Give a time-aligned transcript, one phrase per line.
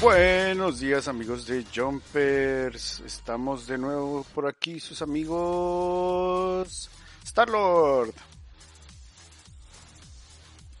[0.00, 6.88] Buenos días amigos de Jumpers, estamos de nuevo por aquí sus amigos
[7.26, 8.14] Starlord.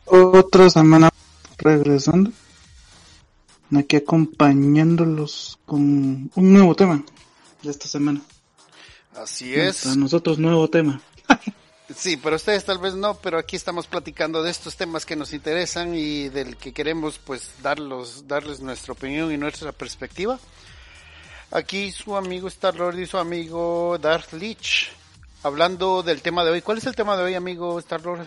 [0.06, 1.10] Otra semana
[1.58, 2.32] regresando,
[3.76, 7.04] aquí acompañándolos con un nuevo tema
[7.62, 8.22] de esta semana.
[9.14, 9.84] Así es.
[9.84, 11.02] A nosotros nuevo tema.
[11.96, 15.32] Sí, pero ustedes tal vez no, pero aquí estamos platicando de estos temas que nos
[15.32, 20.38] interesan y del que queremos pues darlos, darles nuestra opinión y nuestra perspectiva.
[21.50, 24.92] Aquí su amigo Starlord y su amigo Darth Leech
[25.42, 26.62] hablando del tema de hoy.
[26.62, 28.26] ¿Cuál es el tema de hoy, amigo Starlord?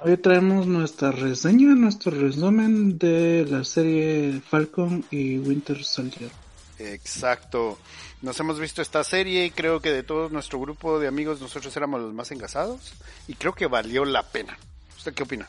[0.00, 6.30] Hoy traemos nuestra reseña, nuestro resumen de la serie Falcon y Winter Soldier.
[6.78, 7.78] Exacto.
[8.24, 11.76] Nos hemos visto esta serie y creo que de todo nuestro grupo de amigos nosotros
[11.76, 12.94] éramos los más engasados
[13.28, 14.56] y creo que valió la pena.
[14.96, 15.46] ¿Usted qué opina?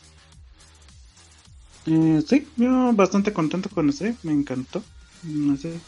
[1.86, 4.84] Eh, sí, yo bastante contento con la serie, me encantó.
[5.24, 5.80] No sé,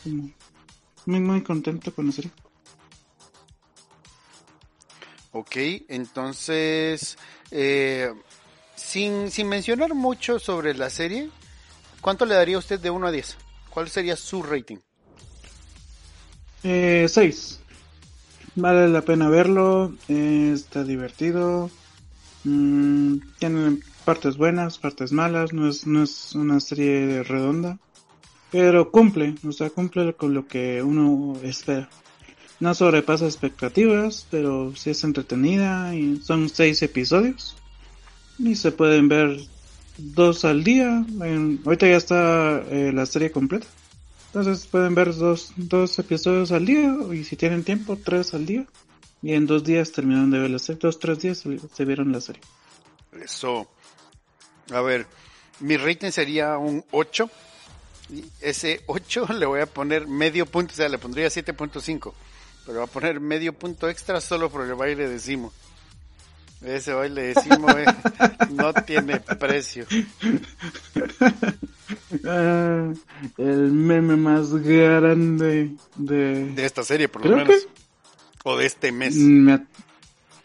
[1.06, 2.32] muy, muy contento con la serie.
[5.34, 5.58] Ok,
[5.90, 7.18] entonces,
[7.52, 8.14] eh,
[8.78, 11.30] sin, sin mencionar mucho sobre la serie,
[12.00, 13.36] ¿cuánto le daría usted de 1 a 10?
[13.72, 14.78] ¿Cuál sería su rating?
[16.64, 17.60] Eh, 6.
[18.56, 21.70] Vale la pena verlo, eh, está divertido,
[22.44, 27.78] mm, tiene partes buenas, partes malas, no es, no es una serie redonda,
[28.52, 31.90] pero cumple, o sea, cumple con lo que uno espera.
[32.60, 37.56] No sobrepasa expectativas, pero sí es entretenida y son seis episodios
[38.40, 39.40] y se pueden ver
[39.98, 41.06] dos al día.
[41.66, 43.68] ahorita ya está eh, la serie completa.
[44.28, 48.66] Entonces pueden ver dos, dos episodios al día y si tienen tiempo, tres al día.
[49.22, 50.80] Y en dos días terminaron de ver la serie.
[50.82, 52.42] Dos, tres días se vieron la serie.
[53.24, 53.68] Eso.
[54.72, 55.08] A ver,
[55.60, 57.30] mi rating sería un 8.
[58.10, 62.14] Y ese 8 le voy a poner medio punto, o sea, le pondría 7.5.
[62.66, 65.54] Pero voy a poner medio punto extra solo por el baile de Simo.
[66.62, 67.86] Ese baile de Simo eh,
[68.52, 69.86] no tiene precio.
[72.26, 72.92] Ah,
[73.88, 76.46] meme más grande de...
[76.54, 77.68] De esta serie, por lo menos.
[78.44, 79.16] O de este mes.
[79.16, 79.66] Me,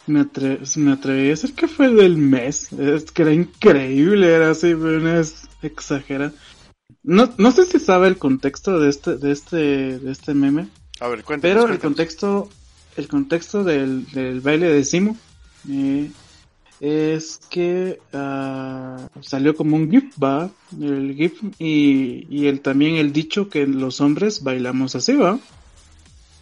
[0.06, 2.72] me, atre me atreví a decir que fue del mes.
[2.72, 6.32] Es que era increíble, era así, pero no es exagera.
[7.02, 10.68] No, no sé si sabe el contexto de este, de este, de este meme.
[11.00, 11.70] A ver, cuéntanos, Pero cuéntanos.
[11.74, 12.48] el contexto,
[12.96, 15.16] el contexto del, del baile de Simo
[15.70, 16.10] eh,
[16.82, 20.50] es que uh, salió como un GIF, va,
[20.80, 25.38] el GIF y, y el, también el dicho que los hombres bailamos así, va.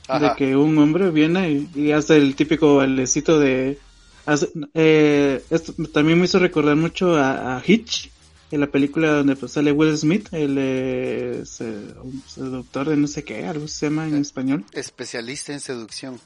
[0.08, 0.30] Ajá.
[0.30, 3.78] De que un hombre viene y, y hace el típico bailecito de...
[4.24, 8.10] Hace, eh, esto también me hizo recordar mucho a, a Hitch,
[8.50, 13.44] en la película donde pues, sale Will Smith, el eh, seductor de no sé qué,
[13.44, 14.64] algo se llama en español.
[14.72, 16.18] Especialista en seducción.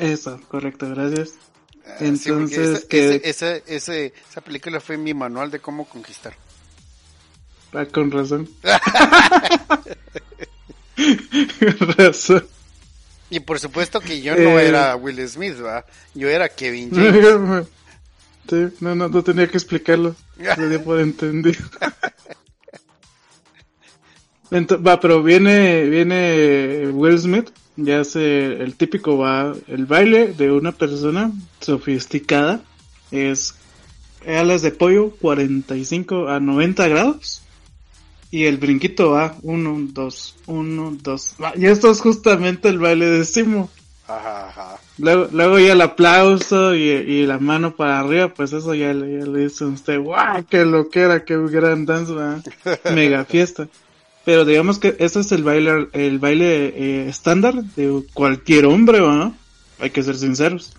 [0.00, 1.34] Eso, correcto, gracias.
[1.86, 3.16] Ah, Entonces, sí, que...
[3.16, 6.34] ese, ese, ese, esa película fue mi manual de cómo conquistar.
[7.72, 8.48] Ah, con razón.
[11.78, 12.46] con razón.
[13.30, 14.68] Y por supuesto que yo no eh...
[14.68, 15.84] era Will Smith, ¿va?
[16.14, 17.66] Yo era Kevin James.
[18.48, 20.14] Sí, no, no, no tenía que explicarlo.
[20.38, 21.58] Lo dio por entendido.
[24.52, 30.52] Entonces, va, pero viene, viene Will Smith y hace el típico va, el baile de
[30.52, 31.32] una persona
[31.66, 32.62] sofisticada.
[33.10, 33.54] Es
[34.26, 37.42] alas de pollo 45 a 90 grados.
[38.30, 41.36] Y el brinquito va 1, 2, 1, 2.
[41.56, 43.70] Y esto es justamente el baile de Simo.
[44.08, 44.80] Ajá, ajá.
[44.98, 48.92] Luego, luego ya el aplauso y, y, la mano para arriba, pues eso ya, ya
[48.92, 50.44] le dice a usted, ¡guau!
[50.48, 51.24] ¡Qué lo que era!
[51.24, 52.12] ¡Qué gran dance!
[52.94, 53.68] Mega fiesta.
[54.24, 59.36] Pero digamos que ese es el baile, el baile eh, estándar de cualquier hombre, ¿no?
[59.78, 60.72] Hay que ser sinceros.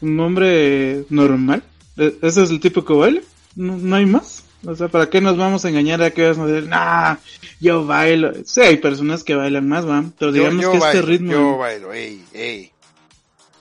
[0.00, 1.62] Un hombre normal.
[1.96, 3.22] Ese es el típico baile.
[3.54, 4.44] No, no hay más.
[4.64, 7.16] O sea, ¿para qué nos vamos a engañar a que vas a decir, nah,
[7.60, 8.32] yo bailo?
[8.44, 10.04] Sí, hay personas que bailan más, ¿va?
[10.18, 11.32] Pero digamos yo, yo que bailo, este ritmo.
[11.32, 12.72] Yo bailo, ey, ey.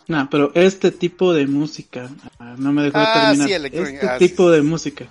[0.07, 2.09] No, pero este tipo de música,
[2.57, 3.47] no me dejó ah, terminar.
[3.47, 5.05] Sí, este ah, tipo sí, de música,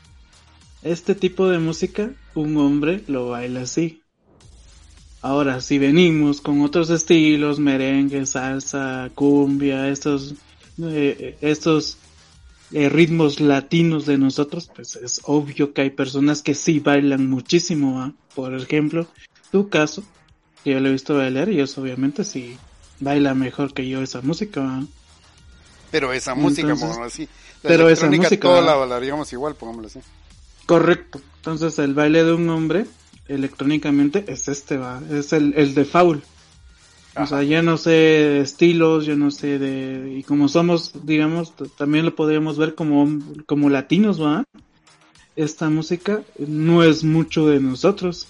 [0.82, 4.02] este tipo de música, un hombre lo baila así.
[5.20, 10.34] Ahora, si venimos con otros estilos, merengue, salsa, cumbia, estos,
[10.82, 11.98] eh, estos
[12.72, 18.04] eh, ritmos latinos de nosotros, pues es obvio que hay personas que sí bailan muchísimo.
[18.04, 18.12] ¿eh?
[18.34, 19.06] Por ejemplo,
[19.52, 20.02] tu caso,
[20.64, 22.56] que yo lo he visto bailar y eso obviamente sí
[23.00, 24.80] baila mejor que yo esa música.
[24.82, 24.86] ¿eh?
[25.90, 26.74] Pero esa música,
[27.04, 27.28] así.
[27.62, 30.00] La pero esa música toda la bailaríamos igual, pongámoslo así.
[30.66, 31.20] Correcto.
[31.36, 32.86] Entonces el baile de un hombre
[33.28, 36.22] electrónicamente es este, va, es el, el de Foul.
[37.16, 40.16] O sea, ya no sé de estilos, yo no sé de...
[40.18, 44.44] Y como somos, digamos, también lo podríamos ver como, como latinos, ¿va?
[45.36, 48.26] Esta música no es mucho de nosotros.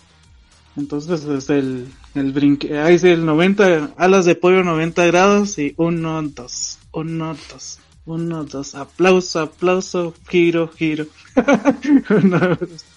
[0.77, 5.73] Entonces es el, el brinque, ahí sí, el 90, alas de pollo 90 grados y
[5.77, 11.07] uno, dos, uno, dos, uno, dos, aplauso, aplauso, giro, giro.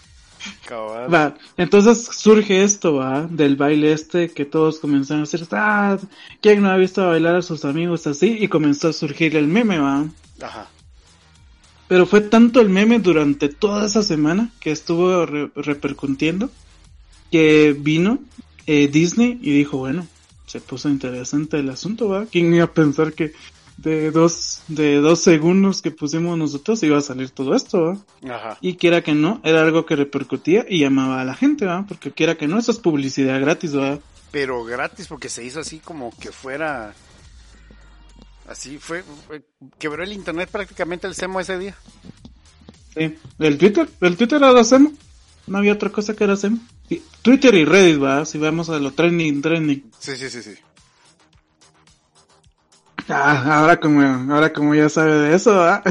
[1.08, 5.98] Va, entonces surge esto, va, del baile este que todos comenzaron a hacer, ah,
[6.42, 8.38] ¿quién no ha visto bailar a sus amigos así?
[8.40, 10.06] Y comenzó a surgir el meme, va.
[10.42, 10.68] Ajá.
[11.88, 16.50] Pero fue tanto el meme durante toda esa semana que estuvo repercutiendo
[17.32, 18.20] que vino
[18.66, 20.06] eh, Disney y dijo, bueno,
[20.46, 22.26] se puso interesante el asunto, ¿va?
[22.26, 23.34] ¿Quién iba a pensar que
[23.78, 28.36] de dos, de dos segundos que pusimos nosotros iba a salir todo esto, ¿va?
[28.36, 28.58] Ajá.
[28.62, 31.86] Y quiera que no, era algo que repercutía y llamaba a la gente, ¿va?
[31.88, 34.00] Porque quiera que no, eso es publicidad gratis, ¿va?
[34.32, 36.94] Pero gratis porque se hizo así como que fuera...
[38.48, 39.04] Así fue,
[39.78, 41.76] quebró el internet prácticamente el SEMO ese día.
[42.96, 44.94] Sí, el Twitter, el Twitter era SEMO.
[45.48, 46.58] No había otra cosa que era SEMO.
[47.22, 49.92] Twitter y Reddit, va, si vamos a lo trending, trending.
[50.00, 50.56] Sí, sí, sí, sí.
[53.10, 54.02] Ah, ahora como,
[54.34, 55.76] ahora como ya sabe de eso, ¿va?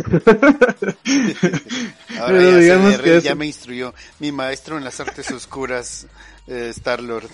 [2.21, 6.07] ahora ya, digamos que ya me instruyó mi maestro en las artes oscuras,
[6.47, 7.31] eh, Star Lord.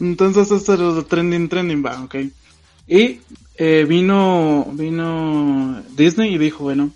[0.00, 2.14] Entonces esto es lo trending, trending, va, ok.
[2.86, 3.20] Y
[3.56, 6.92] eh, vino, vino Disney y dijo, bueno,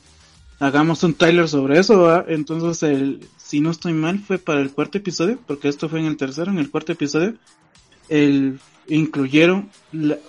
[0.61, 2.25] hagamos un trailer sobre eso, ¿va?
[2.29, 6.07] Entonces el, si no estoy mal, fue para el cuarto episodio, porque esto fue en
[6.07, 7.35] el tercero, en el cuarto episodio,
[8.09, 9.71] el, incluyeron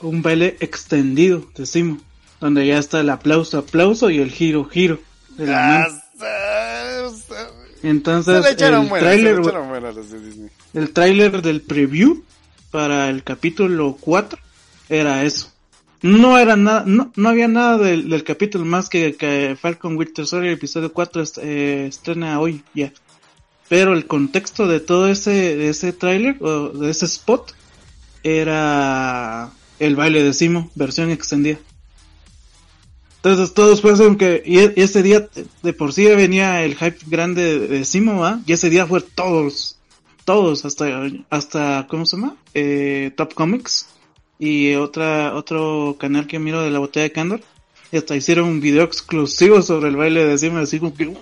[0.02, 2.00] un baile extendido de Simo,
[2.40, 5.00] donde ya está el aplauso, aplauso y el giro, giro.
[5.38, 5.88] De la
[7.82, 9.42] Entonces, el trailer,
[10.74, 12.24] el trailer del preview
[12.72, 14.40] para el capítulo 4
[14.90, 15.50] era eso.
[16.02, 20.52] No era nada, no, no había nada del, capítulo más que, que Falcon Winter Soldier
[20.52, 22.92] episodio 4 eh, estrena hoy ya
[23.74, 27.54] pero el contexto de todo ese, de ese tráiler, o de ese spot,
[28.24, 31.60] era el baile de Simo, versión extendida.
[33.18, 35.30] Entonces todos fueron que, y, ese día
[35.62, 38.42] de por sí venía el hype grande de, Simo, ¿va?
[38.46, 39.78] Y ese día fue todos,
[40.26, 42.36] todos, hasta, hasta, ¿cómo se llama?
[42.54, 43.88] Eh, Top Comics
[44.40, 47.42] y otra, otro canal que miro de la botella de Candor.
[47.94, 51.14] Y hasta hicieron un video exclusivo sobre el baile de Simo, así como que,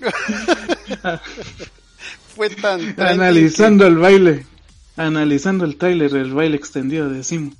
[2.34, 3.00] fue tan...
[3.00, 4.46] Analizando el baile.
[4.96, 7.52] Analizando el trailer, el baile extendido de Simo.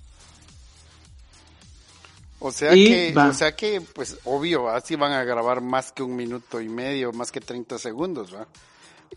[2.38, 6.15] O sea que, o sea que, pues obvio, así van a grabar más que un
[6.15, 8.47] minuto y medio, más que 30 segundos, ¿va?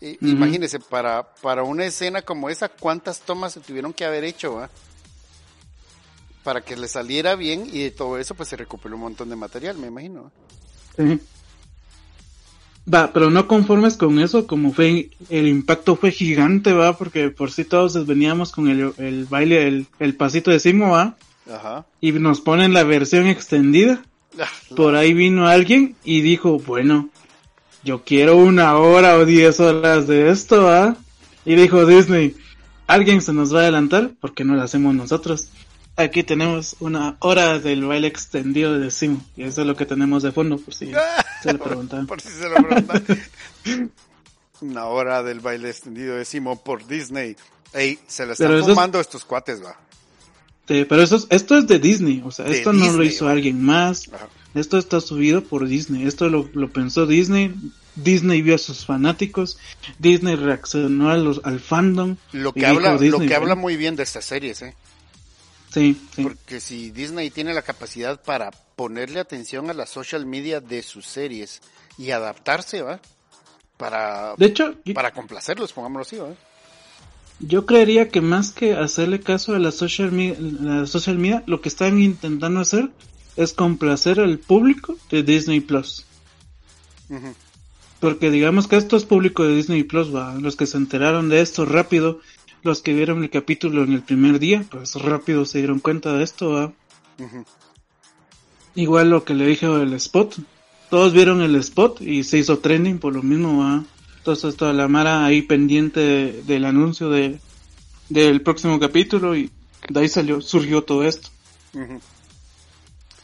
[0.00, 4.70] Imagínese, para, para una escena como esa, ¿cuántas tomas se tuvieron que haber hecho, ¿va?
[6.42, 9.36] Para que le saliera bien y de todo eso, pues se recuperó un montón de
[9.36, 10.32] material, me imagino.
[10.96, 11.20] Sí.
[12.92, 17.50] Va, pero no conformes con eso, como fue, el impacto fue gigante, va, porque por
[17.50, 21.16] si todos veníamos con el, el baile, el, el, pasito de Simo, va.
[21.52, 21.84] Ajá.
[22.00, 24.02] Y nos ponen la versión extendida.
[24.76, 27.10] Por ahí vino alguien y dijo, bueno,
[27.84, 30.96] yo quiero una hora o diez horas de esto, va.
[31.44, 32.36] Y dijo Disney,
[32.86, 35.48] alguien se nos va a adelantar porque no lo hacemos nosotros.
[36.00, 39.24] Aquí tenemos una hora del baile extendido de Simo.
[39.36, 40.90] Y eso es lo que tenemos de fondo, por si
[41.42, 42.06] se lo preguntan.
[42.06, 43.04] por si se lo preguntan.
[44.60, 47.36] una hora del baile extendido de Simo por Disney.
[47.72, 49.78] Ey, se lo están fumando estos cuates, va.
[50.66, 52.22] Sí, pero eso esto es de Disney.
[52.24, 54.08] O sea, esto no lo hizo alguien más.
[54.54, 56.06] Esto está subido por Disney.
[56.06, 57.54] Esto lo, lo pensó Disney.
[57.94, 59.58] Disney vio a sus fanáticos,
[59.98, 62.16] Disney reaccionó a los, al fandom.
[62.32, 64.74] Lo que, habla, lo que habla muy bien de estas series, ¿eh?
[65.72, 70.82] Sí, Porque si Disney tiene la capacidad para ponerle atención a la social media de
[70.82, 71.60] sus series
[71.96, 73.00] y adaptarse, ¿va?
[73.76, 76.34] Para, de hecho, para complacerlos, pongámoslo así, ¿va?
[77.38, 81.60] Yo creería que más que hacerle caso a la social media, la social media, lo
[81.60, 82.90] que están intentando hacer
[83.36, 86.04] es complacer al público de Disney Plus.
[87.98, 91.40] Porque digamos que esto es público de Disney Plus, va, los que se enteraron de
[91.40, 92.20] esto rápido
[92.62, 96.24] los que vieron el capítulo en el primer día, pues rápido se dieron cuenta de
[96.24, 96.72] esto.
[98.74, 100.36] Igual lo que le dije del spot,
[100.90, 103.60] todos vieron el spot y se hizo trending por lo mismo.
[103.60, 103.84] ¿va?
[104.18, 107.38] Entonces toda la Mara ahí pendiente del anuncio de,
[108.08, 109.50] del próximo capítulo y
[109.88, 111.30] de ahí salió, surgió todo esto.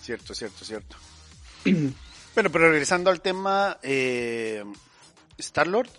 [0.00, 0.96] Cierto, cierto, cierto.
[2.34, 4.64] bueno, pero regresando al tema, eh,
[5.36, 5.90] Star-Lord,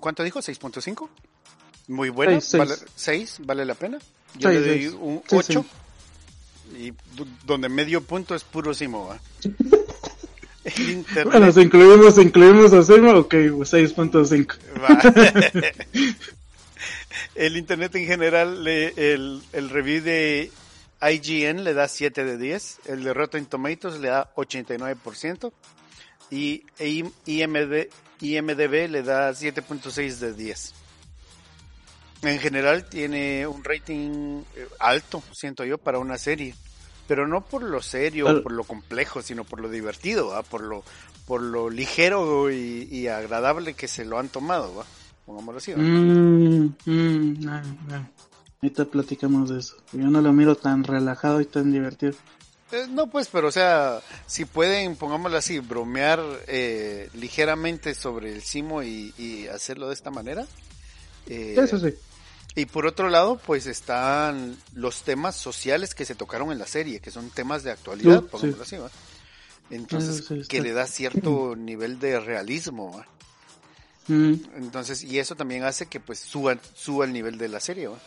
[0.00, 0.38] ¿cuánto dijo?
[0.40, 1.08] ¿6.5?
[1.88, 2.40] Muy bueno.
[2.40, 3.36] Seis, vale, seis.
[3.40, 3.98] ¿Vale la pena?
[4.38, 5.64] Yo Seis, le doy un Sí, 8.
[6.78, 6.92] Y
[7.44, 9.18] donde medio punto es puro Simo, ¿va?
[10.64, 11.32] El internet.
[11.32, 14.56] Bueno, si incluimos, incluimos a Simo, ok, 6.5.
[14.82, 15.00] Va.
[17.36, 20.50] el internet en general, le- el, el review de
[21.00, 25.52] IGN le da 7 de 10, el de Rotten Tomatoes le da 89%
[26.32, 27.86] y IMD,
[28.20, 30.74] IMDB le da 7.6 de 10.
[32.26, 36.54] En general tiene un rating eh, alto, siento yo, para una serie.
[37.08, 40.42] Pero no por lo serio, Al- por lo complejo, sino por lo divertido, ¿va?
[40.42, 40.82] por lo
[41.26, 44.84] por lo ligero y, y agradable que se lo han tomado, ¿va?
[45.24, 45.72] Pongámoslo así.
[45.74, 47.46] Mm, mm.
[48.62, 49.76] Ahorita platicamos de eso.
[49.92, 52.12] Yo no lo miro tan relajado y tan divertido.
[52.72, 58.42] Eh, no, pues, pero o sea, si pueden, pongámoslo así, bromear eh, ligeramente sobre el
[58.42, 60.46] Simo y, y hacerlo de esta manera.
[61.28, 61.92] eh, Eso sí.
[62.56, 67.00] Y por otro lado, pues están los temas sociales que se tocaron en la serie,
[67.00, 68.76] que son temas de actualidad, Uh, pongámoslo sí.
[68.76, 68.90] así, ¿va?
[69.70, 73.06] Entonces, sí que le da cierto nivel de realismo, ¿va?
[74.08, 77.88] Mm, Entonces, y eso también hace que pues suba, suba el nivel de la serie,
[77.88, 77.98] ¿va?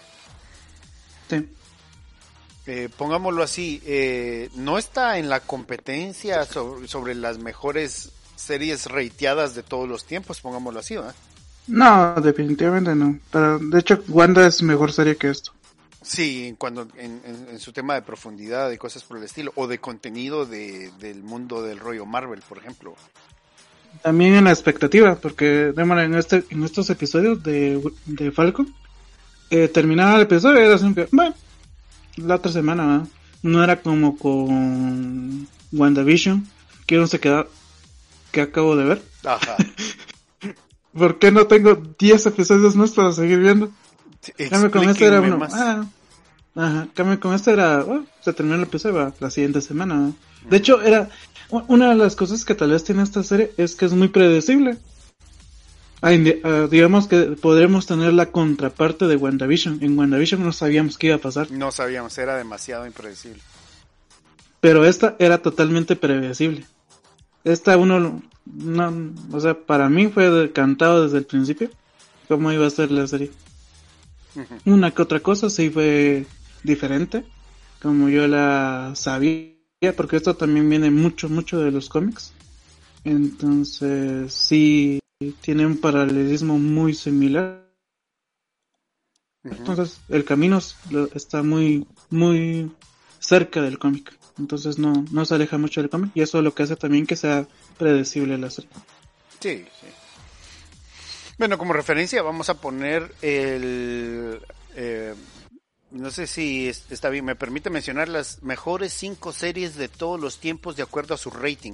[1.29, 1.47] sí.
[2.65, 9.55] Eh, pongámoslo así, eh, no está en la competencia sobre, sobre las mejores series rateadas
[9.55, 11.15] de todos los tiempos, pongámoslo así, ¿va?
[11.69, 13.19] No, definitivamente no.
[13.31, 15.51] Pero, de hecho, Wanda es mejor serie que esto.
[16.01, 19.51] Sí, en cuando en, en- en su tema de profundidad y cosas por el estilo,
[19.55, 22.95] o de contenido de, del mundo del rollo Marvel, por ejemplo.
[24.01, 28.73] También en la expectativa, porque démosle, en este en estos episodios de, de Falcon,
[29.49, 31.35] eh, terminaba el episodio y era siempre, bueno,
[32.17, 33.07] la otra semana,
[33.41, 36.47] no era como con WandaVision,
[36.85, 37.47] que uno se queda,
[38.31, 39.01] que acabo de ver.
[39.25, 39.57] Ajá.
[40.97, 43.69] ¿Por qué no tengo 10 episodios más para seguir viendo?
[44.49, 45.85] Cambio con este era uno, ah,
[46.55, 50.11] ajá, cambio con este era, oh, se terminó el episodio la siguiente semana.
[50.49, 51.09] De hecho, era
[51.49, 54.77] una de las cosas que tal vez tiene esta serie es que es muy predecible.
[56.01, 59.79] Ah, digamos que podremos tener la contraparte de WandaVision.
[59.81, 63.41] En WandaVision no sabíamos qué iba a pasar, No sabíamos, era demasiado impredecible.
[64.59, 66.65] pero esta era totalmente predecible.
[67.43, 71.69] Esta uno, no, o sea, para mí fue decantado desde el principio
[72.27, 73.31] cómo iba a ser la serie.
[74.65, 76.25] Una que otra cosa sí fue
[76.63, 77.25] diferente,
[77.81, 79.55] como yo la sabía,
[79.95, 82.33] porque esto también viene mucho, mucho de los cómics.
[83.03, 84.99] Entonces, sí,
[85.41, 87.65] tiene un paralelismo muy similar.
[89.43, 90.59] Entonces, el camino
[91.15, 92.71] está muy, muy
[93.19, 94.18] cerca del cómic.
[94.39, 97.05] Entonces, no, no se aleja mucho del cómic y eso es lo que hace también
[97.05, 97.45] que sea
[97.77, 98.69] predecible la serie.
[99.39, 99.87] Sí, sí.
[101.37, 104.39] Bueno, como referencia vamos a poner el...
[104.75, 105.13] eh,
[105.91, 110.19] no sé si es- está bien, me permite mencionar las mejores cinco series de todos
[110.19, 111.73] los tiempos de acuerdo a su rating.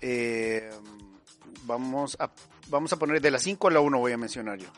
[0.00, 0.70] Eh,
[1.64, 2.30] vamos, a,
[2.68, 4.68] vamos a poner de las 5 a la 1 voy a mencionar yo.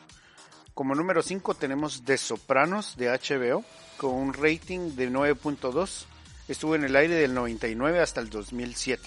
[0.80, 3.62] Como número 5 tenemos The Sopranos de HBO
[3.98, 6.06] con un rating de 9.2.
[6.48, 9.02] Estuvo en el aire del 99 hasta el 2007.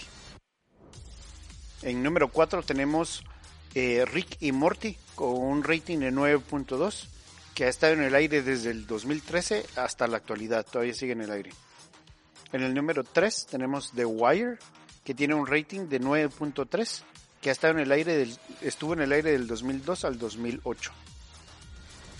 [1.81, 3.23] En número 4 tenemos
[3.73, 7.07] eh, Rick y Morty con un rating de 9.2
[7.55, 11.21] que ha estado en el aire desde el 2013 hasta la actualidad, todavía sigue en
[11.21, 11.49] el aire.
[12.51, 14.59] En el número 3 tenemos The Wire
[15.03, 17.01] que tiene un rating de 9.3
[17.41, 20.93] que ha estado en el aire del, estuvo en el aire del 2002 al 2008.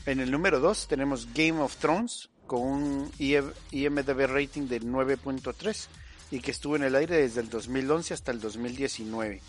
[0.06, 5.88] En el número 2 tenemos Game of Thrones con un IMDB rating de 9.3
[6.32, 9.42] y que estuvo en el aire desde el 2011 hasta el 2019.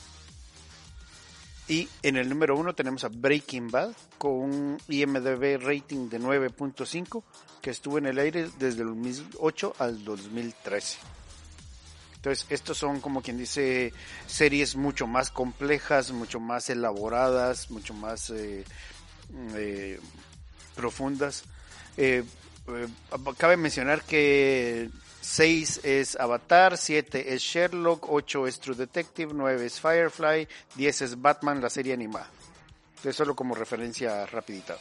[1.66, 7.23] Y en el número 1 tenemos a Breaking Bad con un IMDB rating de 9.5
[7.61, 10.99] que estuvo en el aire desde el 2008 al 2013.
[12.16, 13.92] Entonces, estos son como quien dice
[14.26, 18.64] series mucho más complejas, mucho más elaboradas, mucho más eh,
[19.54, 19.99] eh,
[20.75, 21.45] profundas.
[21.97, 22.25] Eh,
[22.69, 22.88] eh,
[23.38, 24.90] cabe mencionar que
[25.21, 31.21] 6 es Avatar, 7 es Sherlock, 8 es True Detective, 9 es Firefly, 10 es
[31.21, 32.28] Batman, la serie animada.
[32.97, 34.76] Entonces solo como referencia rapidita.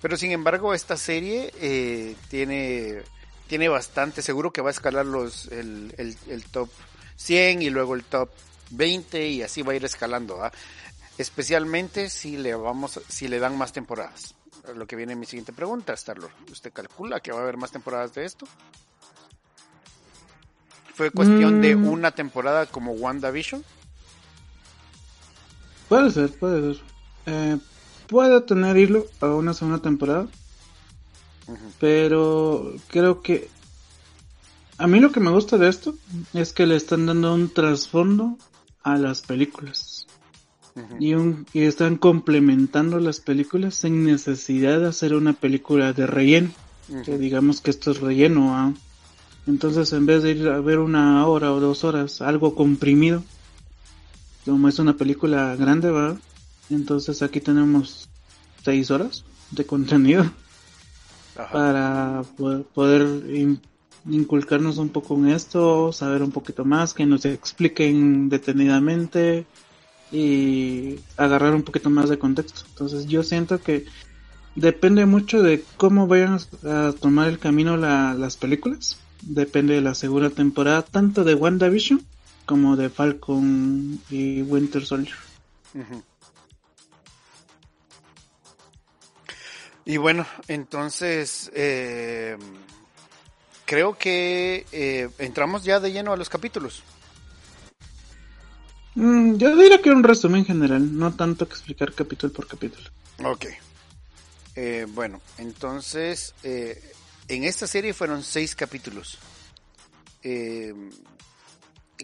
[0.00, 3.02] Pero sin embargo esta serie eh, tiene,
[3.46, 6.70] tiene bastante, seguro que va a escalar los, el, el, top
[7.16, 8.30] 100 y luego el top
[8.70, 10.42] 20 y así va a ir escalando.
[10.42, 10.52] ¿ah?
[11.18, 14.34] Especialmente si le, vamos, si le dan más temporadas.
[14.74, 16.30] Lo que viene en mi siguiente pregunta, Starlord.
[16.50, 18.46] ¿Usted calcula que va a haber más temporadas de esto?
[20.94, 21.88] ¿Fue cuestión de Mm.
[21.88, 23.64] una temporada como WandaVision?
[25.88, 26.82] Puede ser, puede ser.
[27.26, 27.58] Eh,
[28.06, 30.26] puede tener hilo a una segunda temporada,
[31.78, 33.48] pero creo que
[34.78, 35.94] a mí lo que me gusta de esto
[36.32, 38.36] es que le están dando un trasfondo
[38.82, 39.89] a las películas.
[40.98, 46.50] Y, un, y están complementando las películas sin necesidad de hacer una película de relleno.
[47.04, 48.56] Que digamos que esto es relleno.
[48.56, 48.72] ¿ah?
[49.46, 53.22] Entonces, en vez de ir a ver una hora o dos horas, algo comprimido,
[54.44, 56.16] como es una película grande, va.
[56.68, 58.08] Entonces, aquí tenemos
[58.64, 60.30] seis horas de contenido
[61.34, 62.22] para
[62.74, 63.22] poder
[64.08, 69.46] inculcarnos un poco en esto, saber un poquito más, que nos expliquen detenidamente
[70.12, 72.62] y agarrar un poquito más de contexto.
[72.68, 73.86] Entonces, yo siento que
[74.54, 80.30] depende mucho de cómo vayan a tomar el camino las películas depende de la segunda
[80.30, 82.04] temporada, tanto de WandaVision
[82.46, 85.16] como de Falcon y Winter Soldier.
[89.84, 92.36] Y bueno, entonces eh,
[93.64, 96.82] creo que eh, entramos ya de lleno a los capítulos.
[98.94, 102.88] Mm, yo diría que un resumen general, no tanto que explicar capítulo por capítulo.
[103.24, 103.46] Ok.
[104.56, 106.34] Eh, bueno, entonces
[107.30, 109.18] en esta serie fueron seis capítulos.
[110.22, 110.74] Eh,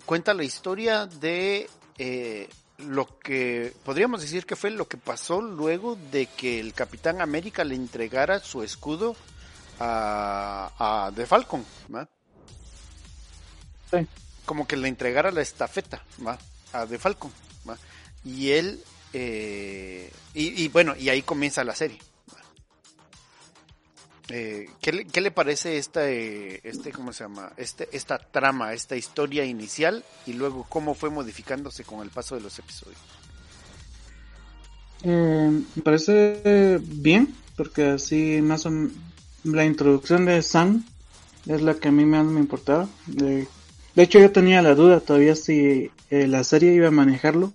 [0.04, 5.98] cuenta la historia de eh, lo que podríamos decir que fue lo que pasó luego
[6.12, 9.16] de que el Capitán América le entregara su escudo
[9.80, 11.64] a, a The Falcon.
[14.44, 16.04] Como que le entregara la estafeta
[16.80, 17.30] a The Falcon.
[18.24, 21.98] Y él, eh, y bueno, y ahí comienza la serie.
[24.28, 28.72] Eh, ¿qué, le, ¿qué, le, parece esta, eh, este, cómo se llama, este, esta trama,
[28.72, 32.98] esta historia inicial y luego cómo fue modificándose con el paso de los episodios?
[35.04, 38.72] Me parece bien, porque así más o
[39.44, 40.84] la introducción de Sam
[41.46, 42.88] es la que a mí más me importaba.
[43.06, 43.46] De,
[43.96, 47.52] de hecho, yo tenía la duda todavía si eh, la serie iba a manejarlo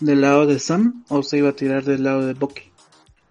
[0.00, 2.62] del lado de Sam o se iba a tirar del lado de Bucky.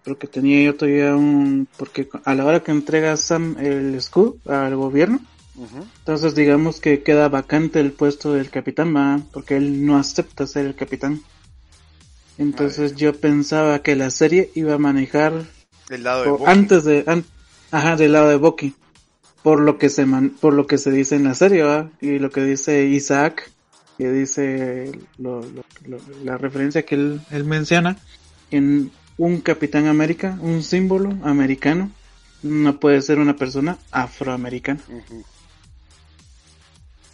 [0.04, 4.74] Porque tenía yo todavía un porque a la hora que entrega Sam el escudo al
[4.76, 5.20] gobierno
[5.98, 9.20] entonces digamos que queda vacante el puesto del capitán ¿va?
[9.32, 11.20] porque él no acepta ser el capitán.
[12.38, 15.44] Entonces yo pensaba que la serie iba a manejar
[15.88, 17.24] del lado de antes de
[17.70, 18.74] ajá del lado de Bucky
[19.42, 20.06] por lo que se
[20.40, 21.64] por lo que se dice en la serie
[22.00, 23.50] y lo que dice Isaac
[23.98, 24.92] que dice
[26.24, 27.98] la referencia que él, él menciona
[28.50, 31.90] en un Capitán América, un símbolo americano,
[32.42, 34.80] no puede ser una persona afroamericana.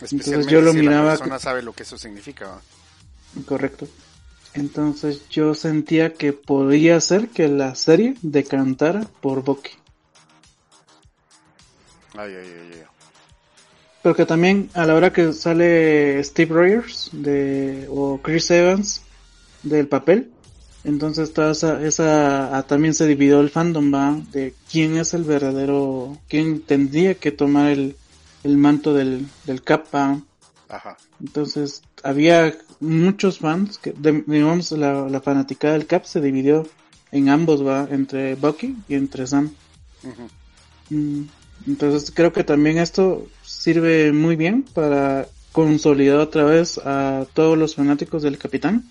[0.01, 1.13] Entonces yo lo miraba.
[1.13, 2.61] La persona sabe lo que eso significa.
[3.47, 3.89] Correcto.
[4.55, 9.73] Entonces yo sentía que podía ser que la serie decantara por Bucky.
[12.19, 12.83] Ay, ay, ay, ay.
[14.03, 19.03] Porque también a la hora que sale Steve Rogers de, o Chris Evans
[19.63, 20.33] del papel,
[20.83, 25.23] entonces toda esa, esa ah, también se dividió el fandom, va, de quién es el
[25.23, 27.95] verdadero, quién tendría que tomar el,
[28.43, 30.21] el manto del, del Kappa.
[30.69, 30.97] Ajá.
[31.21, 36.67] Entonces había muchos fans que, digamos, la, la fanaticada del Cap se dividió
[37.13, 39.53] en ambos, va, entre Bucky y entre Sam.
[40.91, 41.23] Mm,
[41.69, 47.75] entonces creo que también esto sirve muy bien para consolidar otra vez a todos los
[47.75, 48.85] fanáticos del Capitán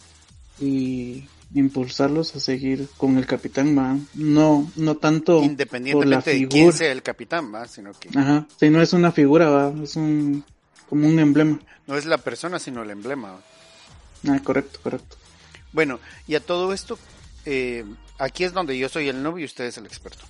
[0.60, 6.92] y impulsarlos a seguir con el capitán va no no tanto independientemente de quién sea
[6.92, 10.44] el capitán va sino que ajá si no es una figura va es un
[10.90, 11.60] como un emblema.
[11.86, 13.40] No es la persona sino el emblema
[14.28, 15.16] ah correcto correcto.
[15.72, 17.00] Bueno y a todo esto
[17.46, 17.86] eh,
[18.20, 20.26] aquí es donde yo soy el novio y usted es el experto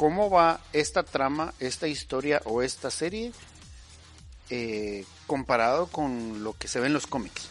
[0.00, 3.32] cómo va esta trama esta historia o esta serie
[4.48, 7.50] eh, comparado con lo que se ve en los cómics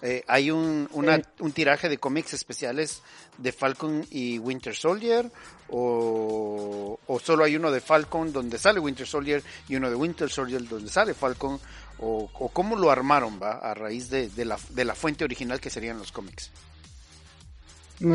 [0.00, 3.02] eh, hay un, un tiraje de cómics especiales
[3.36, 5.30] de Falcon y Winter Soldier
[5.68, 10.66] o, solo hay uno de Falcon donde sale Winter Soldier y uno de Winter Soldier
[10.66, 11.60] donde sale Falcon
[11.98, 15.60] o, o cómo lo armaron va a raíz de, de, la, de la fuente original
[15.60, 16.50] que serían los cómics.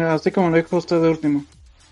[0.10, 1.46] Así como lo dijo usted de último.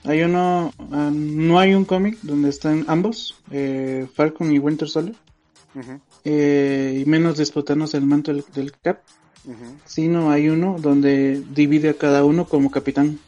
[0.03, 5.15] Hay uno, ah, no hay un cómic donde están ambos, eh, Falcon y Winter Soldier,
[6.23, 9.01] eh, y menos disputarnos el manto del Cap
[9.85, 13.19] sino hay uno donde divide a cada uno como capitán.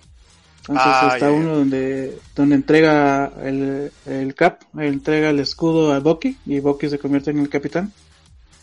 [0.62, 6.38] Entonces ah, está uno donde donde entrega el, el cap, entrega el escudo a Bucky
[6.46, 7.92] y Bucky se convierte en el capitán.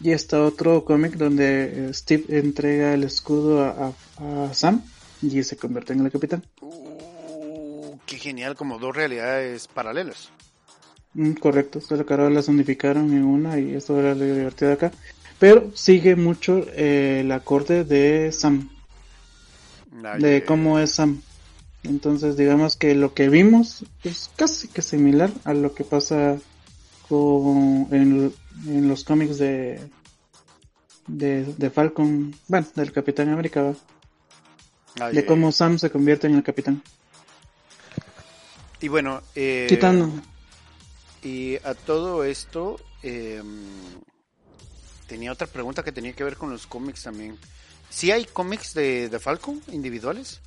[0.03, 4.83] Y está otro cómic donde eh, Steve entrega el escudo a, a, Sam
[5.21, 6.43] y se convierte en el capitán.
[6.63, 7.20] Uh,
[8.11, 10.31] qué genial, como dos realidades paralelas.
[11.15, 14.91] Mm, correcto, solo que ahora las unificaron en una y esto era lo divertido acá.
[15.39, 18.69] Pero sigue mucho eh, el acorde de Sam,
[20.19, 21.23] de cómo es Sam.
[21.85, 26.37] Entonces digamos que lo que vimos es casi que similar a lo que pasa
[27.09, 28.35] con, en,
[28.67, 29.81] en los cómics de,
[31.07, 33.73] de, de Falcon, bueno, del Capitán América,
[35.13, 36.83] de cómo Sam se convierte en el capitán.
[38.81, 40.11] Y bueno, eh, quitando.
[41.23, 43.43] Y a todo esto, eh,
[45.07, 47.37] tenía otra pregunta que tenía que ver con los cómics también.
[47.91, 50.41] ¿Sí hay cómics de, de Falcon individuales?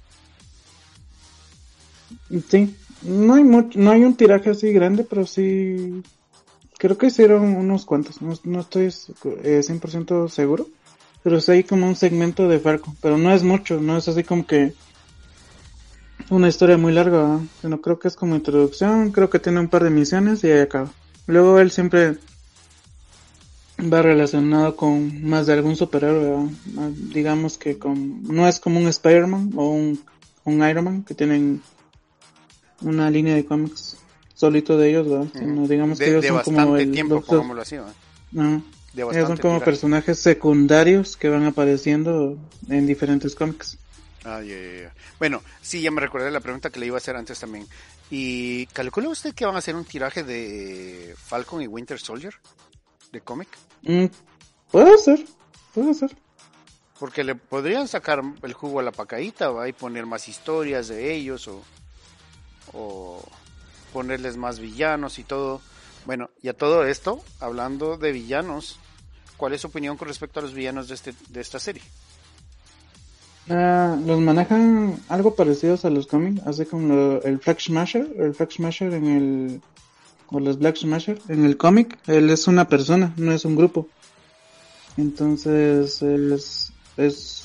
[2.49, 6.01] Sí, no hay mucho, no hay un tiraje así grande, pero sí
[6.77, 10.67] creo que hicieron unos cuantos, no, estoy eh, 100% seguro,
[11.23, 14.23] pero sí hay como un segmento de Falcon, pero no es mucho, no es así
[14.23, 14.73] como que
[16.29, 19.83] una historia muy larga, sino creo que es como introducción, creo que tiene un par
[19.83, 20.89] de misiones y ahí acaba.
[21.27, 22.17] Luego él siempre
[23.79, 26.49] va relacionado con más de algún superhéroe,
[27.13, 29.99] digamos que con no es como un Spider-Man o un,
[30.43, 31.61] un Iron Man que tienen
[32.81, 33.97] una línea de cómics
[34.35, 35.27] solito de ellos, ¿verdad?
[35.67, 37.83] digamos que ellos son como el, tiempo, como lo hacía,
[38.95, 42.37] ellos son como personajes secundarios que van apareciendo
[42.69, 43.77] en diferentes cómics.
[44.25, 44.41] Ah,
[45.19, 47.67] Bueno, sí, ya me recordé la pregunta que le iba a hacer antes también.
[48.09, 52.33] ¿Y calcula usted que van a hacer un tiraje de Falcon y Winter Soldier?
[53.11, 53.49] ¿De cómic?
[53.81, 54.05] Mm,
[54.71, 55.25] puede ser,
[55.73, 56.15] puede ser.
[56.99, 59.67] Porque le podrían sacar el jugo a la pacaíta, ¿va?
[59.67, 61.61] Y poner más historias de ellos o,
[62.71, 63.23] o
[63.91, 65.61] ponerles más villanos y todo.
[66.05, 68.79] Bueno, y a todo esto, hablando de villanos,
[69.37, 71.83] ¿cuál es su opinión con respecto a los villanos de, este, de esta serie?
[73.49, 78.51] Ah, los manejan algo parecidos a los cómics, así como el Flag Smasher, el Flag
[78.51, 79.61] Smasher en el
[80.27, 83.87] o los Black Smasher en el cómic, él es una persona, no es un grupo.
[84.97, 87.43] Entonces es, es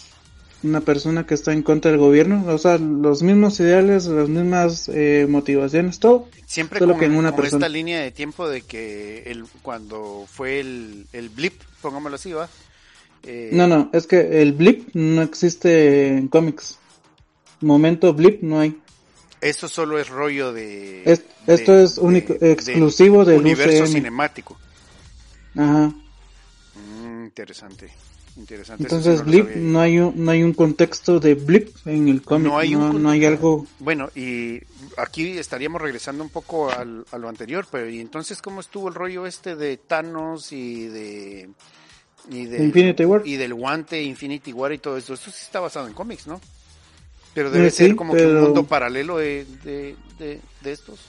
[0.62, 4.88] una persona que está en contra del gobierno, o sea, los mismos ideales, las mismas
[4.88, 6.28] eh, motivaciones, todo.
[6.46, 7.66] Siempre solo que en una persona.
[7.66, 12.48] esta línea de tiempo de que el, cuando fue el, el blip, pongámoslo así, va
[13.24, 16.78] eh, no, no, es que el blip no existe en cómics.
[17.60, 18.80] Momento blip no hay.
[19.40, 21.02] Esto solo es rollo de.
[21.46, 24.56] esto es único, exclusivo del universo cinemático.
[25.54, 25.92] Ajá.
[26.74, 27.90] Mm, interesante.
[28.36, 28.84] Interesante.
[28.84, 32.46] Entonces, Blip, no hay, un, no hay un contexto de Blip en el cómic.
[32.46, 33.66] No hay, no hay algo.
[33.80, 34.60] Bueno, y
[34.96, 38.94] aquí estaríamos regresando un poco al, a lo anterior, pero ¿y entonces cómo estuvo el
[38.94, 41.50] rollo este de Thanos y de
[42.30, 43.22] y, Infinity War.
[43.24, 45.14] y del guante Infinity War y todo eso.
[45.14, 46.40] Esto sí está basado en cómics, ¿no?
[47.34, 51.00] Pero debe eh, ser como que un mundo paralelo de, de, estos.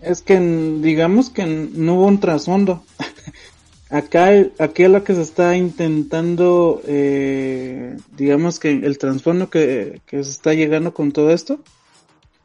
[0.00, 0.40] Es que
[0.80, 2.82] digamos que no hubo un trasfondo.
[3.90, 10.30] acá, aquí lo que se está intentando, eh, digamos que el trasfondo que, que se
[10.30, 11.60] está llegando con todo esto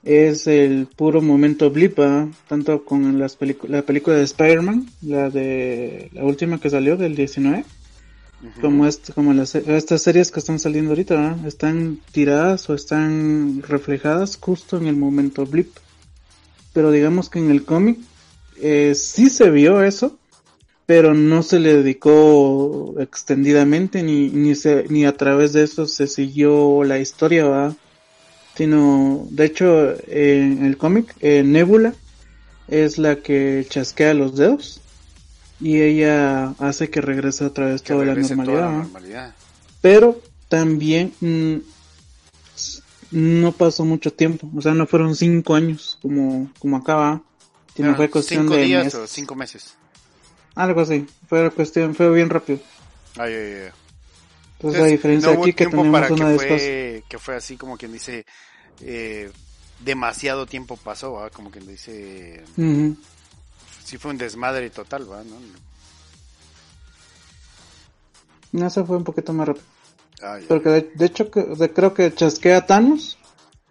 [0.05, 1.97] es el puro momento blip,
[2.47, 3.37] tanto con las
[3.67, 7.65] la película de Spider-Man, la de la última que salió del 19,
[8.61, 14.37] como este, como las, estas series que están saliendo ahorita, están tiradas o están reflejadas
[14.39, 15.75] justo en el momento blip.
[16.71, 17.97] Pero digamos que en el cómic
[18.61, 20.19] eh, sí se vio eso,
[20.85, 26.05] pero no se le dedicó extendidamente ni ni se, ni a través de eso se
[26.05, 27.75] siguió la historia, ¿verdad?
[28.55, 31.93] Sino de hecho en el cómic eh, Nebula
[32.67, 34.81] es la que chasquea los dedos
[35.59, 39.33] y ella hace que regrese otra vez toda, la normalidad,
[39.81, 41.55] pero también mm,
[43.11, 44.49] no pasó mucho tiempo.
[44.55, 47.21] O sea no fueron cinco años como como acaba.
[47.75, 49.75] Sino fue cuestión cinco de días o cinco meses.
[50.55, 51.05] Algo así.
[51.27, 52.59] Fue cuestión fue bien rápido.
[53.17, 53.84] Ay, ay, ay.
[54.65, 58.25] Entonces, la diferencia aquí que tenemos una de fue, que fue así como quien dice
[58.81, 59.31] eh,
[59.79, 62.43] demasiado tiempo pasó, como quien dice
[63.83, 65.23] si fue un desmadre total, ¿va?
[65.23, 65.35] ¿no?
[68.51, 69.65] No, eso fue un poquito más rápido.
[70.47, 73.19] Porque de, hecho creo que chasquea Thanos,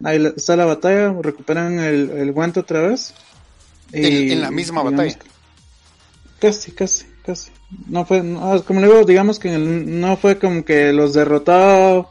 [0.01, 3.13] ahí está la batalla, recuperan el, el guante otra vez.
[3.91, 5.17] Y, en, la misma batalla.
[6.39, 7.51] Casi, casi, casi
[7.87, 8.19] no fue,
[8.65, 12.09] como le digo, digamos que no fue como que los derrotó,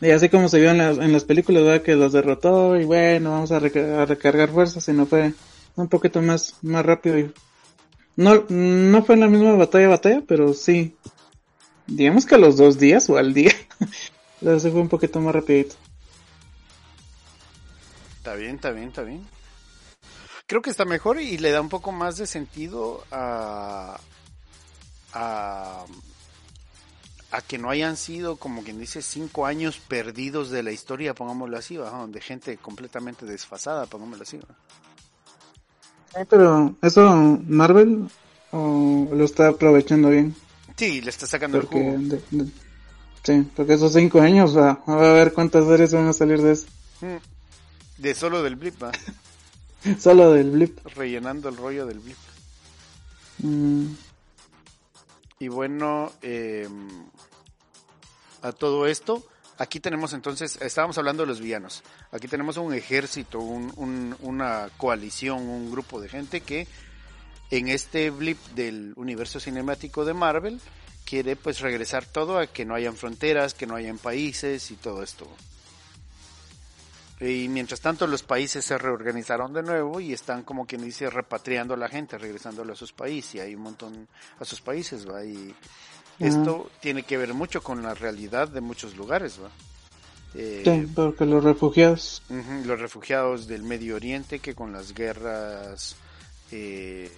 [0.00, 1.82] y así como se vio en las, películas, ¿verdad?
[1.82, 5.32] que los derrotó y bueno, vamos a, recargar fuerzas, sino fue
[5.76, 7.18] un poquito más, más rápido.
[7.18, 7.32] Y
[8.16, 10.96] no, no fue en la misma batalla, batalla, pero sí,
[11.86, 13.52] digamos que a los dos días o al día,
[14.40, 15.76] La fue un poquito más rapidito.
[18.18, 19.26] Está bien, está bien, está bien.
[20.46, 23.98] Creo que está mejor y le da un poco más de sentido a,
[25.16, 25.84] a,
[27.30, 31.56] a que no hayan sido, como quien dice, cinco años perdidos de la historia, pongámoslo
[31.56, 32.06] así, ¿va?
[32.06, 34.38] de gente completamente desfasada, pongámoslo así.
[36.14, 38.08] Sí, pero eso Marvel
[38.52, 40.34] o lo está aprovechando bien.
[40.76, 41.96] Sí, le está sacando el jugo.
[43.22, 46.66] sí, porque esos cinco años, va, a ver cuántas series van a salir de eso.
[47.00, 48.02] Mm.
[48.02, 48.92] De solo del blip, va.
[49.98, 50.78] solo del blip.
[50.94, 52.18] Rellenando el rollo del blip.
[53.38, 53.86] Mm.
[55.38, 56.68] Y bueno, eh,
[58.42, 59.24] a todo esto,
[59.58, 61.82] aquí tenemos entonces, estábamos hablando de los villanos.
[62.10, 66.66] Aquí tenemos un ejército, un, una coalición, un grupo de gente que
[67.50, 70.60] en este blip del universo cinemático de Marvel
[71.04, 75.02] quiere pues regresar todo a que no hayan fronteras, que no hayan países y todo
[75.02, 75.28] esto.
[77.20, 81.74] Y mientras tanto los países se reorganizaron de nuevo y están como quien dice repatriando
[81.74, 84.06] a la gente, regresándolo a sus países y hay un montón
[84.38, 85.54] a sus países, va y
[86.18, 89.50] esto tiene que ver mucho con la realidad de muchos lugares, va.
[90.34, 92.22] Eh, sí, porque los refugiados.
[92.66, 95.96] los refugiados del Medio Oriente que con las guerras
[96.52, 97.10] eh,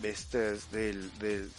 [0.00, 1.50] del, del,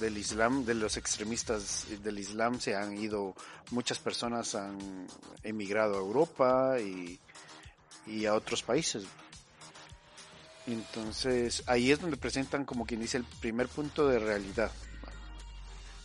[0.00, 3.34] del, Islam, de los extremistas del Islam se han ido,
[3.70, 5.06] muchas personas han
[5.42, 7.18] emigrado a Europa y,
[8.06, 9.04] y a otros países.
[10.66, 14.70] Entonces ahí es donde presentan como quien dice el primer punto de realidad.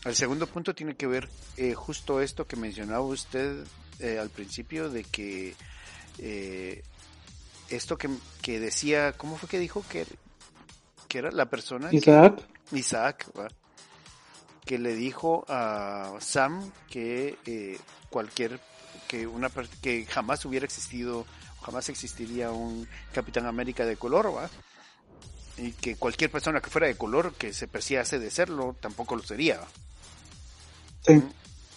[0.06, 3.66] El segundo punto tiene que ver eh, justo esto que mencionaba usted
[4.00, 5.56] eh, al principio de que
[6.18, 6.84] eh,
[7.70, 8.10] esto que,
[8.42, 10.06] que, decía, ¿cómo fue que dijo que
[11.14, 13.32] que era la persona Isaac que, Isaac
[14.66, 17.78] que le dijo a Sam que eh,
[18.10, 18.60] cualquier
[19.08, 19.52] que una
[19.84, 21.28] que jamás hubiera existido
[21.62, 24.50] jamás existiría un Capitán América de color ¿va?
[25.58, 29.22] y que cualquier persona que fuera de color que se persiase de serlo tampoco lo
[29.22, 29.60] sería
[31.06, 31.22] sí.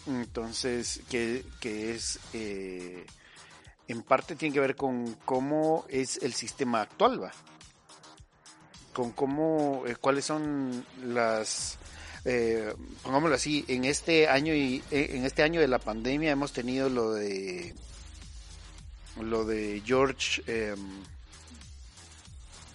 [0.07, 3.05] entonces que, que es eh,
[3.87, 7.33] en parte tiene que ver con cómo es el sistema actual va
[8.96, 11.76] con cómo, eh, cuáles son las,
[12.24, 16.54] eh, pongámoslo así, en este año y eh, en este año de la pandemia hemos
[16.54, 17.74] tenido lo de
[19.20, 20.74] lo de George, eh,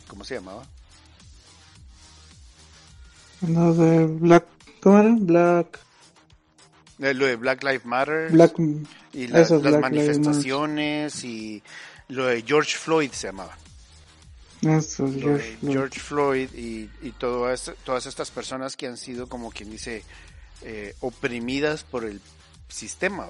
[0.07, 0.63] ¿cómo se llamaba?
[3.47, 4.45] Lo de Black,
[4.79, 5.15] ¿cómo era?
[5.17, 5.79] Black.
[6.99, 8.53] Eh, lo de Black Lives Matter Black,
[9.11, 11.63] y las manifestaciones y
[12.09, 13.57] lo de George Floyd se llamaba.
[14.61, 17.67] George, Floyd y, y todas
[18.05, 20.03] estas personas que han sido como quien dice
[20.63, 22.21] eh, oprimidas por el
[22.67, 23.27] sistema,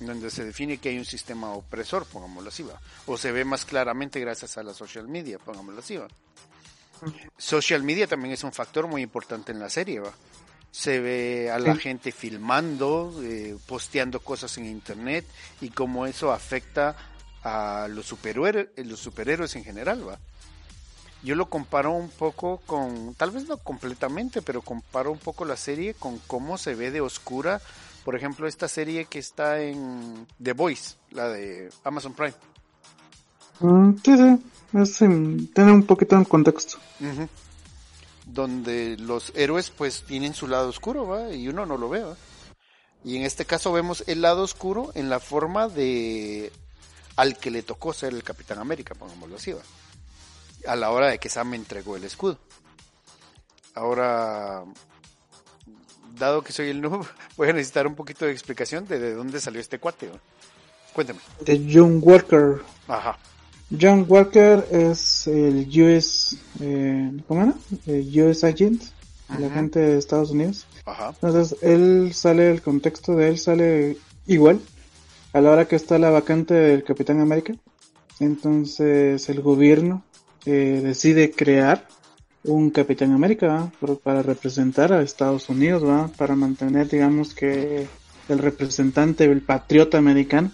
[0.00, 2.78] donde se define que hay un sistema opresor, pongámoslo así, ¿va?
[3.06, 5.96] o se ve más claramente gracias a la social media, pongámoslo así.
[5.96, 6.08] ¿va?
[7.38, 10.12] Social media también es un factor muy importante en la serie, ¿va?
[10.70, 15.24] se ve a la gente filmando, eh, posteando cosas en internet
[15.60, 16.94] y cómo eso afecta
[17.44, 20.18] a los superhéroes, los superhéroes en general, ¿va?
[21.22, 25.56] Yo lo comparo un poco con, tal vez no completamente, pero comparo un poco la
[25.56, 27.60] serie con cómo se ve de oscura,
[28.04, 32.34] por ejemplo, esta serie que está en The Voice, la de Amazon Prime.
[33.60, 34.16] Mm, sí,
[34.84, 36.78] sí, tiene un poquito en contexto.
[38.24, 41.34] Donde los héroes pues tienen su lado oscuro, ¿va?
[41.34, 42.04] Y uno no lo ve,
[43.04, 46.52] Y en este caso vemos el lado oscuro en la forma de
[47.18, 49.60] al que le tocó ser el Capitán América, pongámoslo así, ¿va?
[50.68, 52.38] a la hora de que Sam entregó el escudo.
[53.74, 54.62] Ahora,
[56.16, 57.04] dado que soy el nuevo,
[57.36, 60.08] voy a necesitar un poquito de explicación de, de dónde salió este cuate.
[60.92, 61.18] Cuéntame.
[61.40, 62.62] De John Walker.
[62.86, 63.18] Ajá.
[63.68, 67.54] John Walker es el US, eh, ¿cómo era?
[67.86, 68.80] El US Agent,
[69.36, 70.68] el agente de Estados Unidos.
[70.86, 71.08] Ajá.
[71.20, 74.60] Entonces, él sale, el contexto de él sale igual
[75.38, 77.54] a la hora que está la vacante del Capitán América.
[78.18, 80.02] Entonces el gobierno
[80.44, 81.86] eh, decide crear
[82.42, 83.70] un Capitán América
[84.02, 86.08] para representar a Estados Unidos, ¿va?
[86.08, 87.86] para mantener, digamos que
[88.28, 90.50] el representante, el patriota americano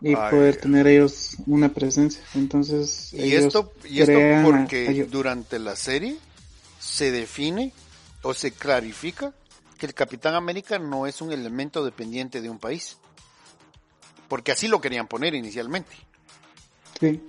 [0.00, 2.22] y poder tener ellos una presencia.
[2.36, 6.16] Entonces, y esto, y esto porque durante la serie
[6.78, 7.72] se define
[8.22, 9.32] o se clarifica
[9.76, 12.96] que el Capitán América no es un elemento dependiente de un país
[14.28, 15.96] porque así lo querían poner inicialmente.
[17.00, 17.20] Sí.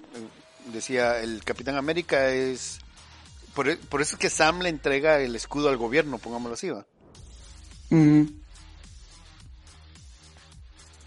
[0.73, 2.79] Decía, el Capitán América es...
[3.55, 6.85] Por, por eso es que Sam le entrega el escudo al gobierno, pongámoslo así, ¿va?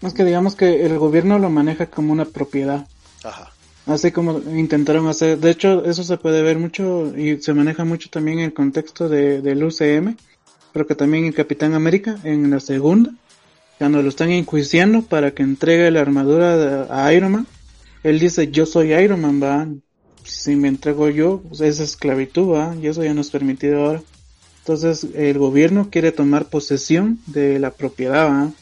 [0.01, 2.87] Es que digamos que el gobierno lo maneja como una propiedad.
[3.23, 3.53] Ajá.
[3.85, 5.37] Así como intentaron hacer.
[5.39, 9.09] De hecho, eso se puede ver mucho y se maneja mucho también en el contexto
[9.09, 10.15] de, del UCM,
[10.71, 13.11] pero que también el Capitán América en la segunda,
[13.77, 17.47] cuando lo están enjuiciando para que entregue la armadura a Iron Man,
[18.03, 19.67] él dice: Yo soy Iron Man, va.
[20.23, 22.75] Si me entrego yo, pues es esclavitud, va.
[22.81, 24.01] Y eso ya no es permitido ahora.
[24.59, 28.53] Entonces, el gobierno quiere tomar posesión de la propiedad, va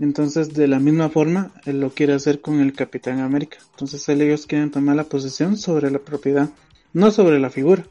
[0.00, 3.58] entonces, de la misma forma, él lo quiere hacer con el Capitán América.
[3.72, 6.50] Entonces, ellos quieren tomar la posesión sobre la propiedad,
[6.92, 7.84] no sobre la figura.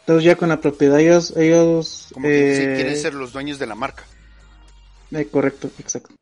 [0.00, 1.32] Entonces, ya con la propiedad, ellos.
[1.36, 4.04] ellos Como que sí quieren ser los dueños de la marca.
[5.16, 6.14] Eh, correcto, exacto.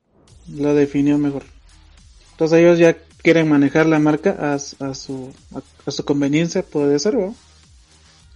[0.48, 1.42] Lo definió mejor.
[2.33, 5.33] Entonces, ellos ya quieren manejar la marca a, a su,
[5.87, 7.35] a, su conveniencia, puede ser, ¿no?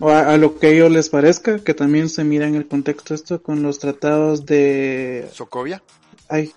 [0.01, 2.67] O a, a, lo que a ellos les parezca, que también se mira en el
[2.67, 5.29] contexto esto con los tratados de...
[5.33, 5.83] ¿Socovia?
[6.29, 6.53] Ay,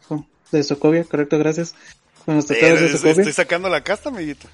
[0.52, 1.76] de Socovia, correcto, gracias.
[2.26, 3.12] Con los tratados eh, de Socovia.
[3.12, 4.48] Estoy sacando la casta, amiguito.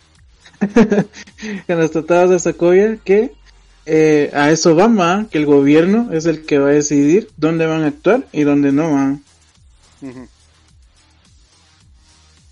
[1.67, 3.31] con los tratados de Socovia que
[3.85, 7.83] eh, a eso va, que el gobierno es el que va a decidir dónde van
[7.83, 9.23] a actuar y dónde no van.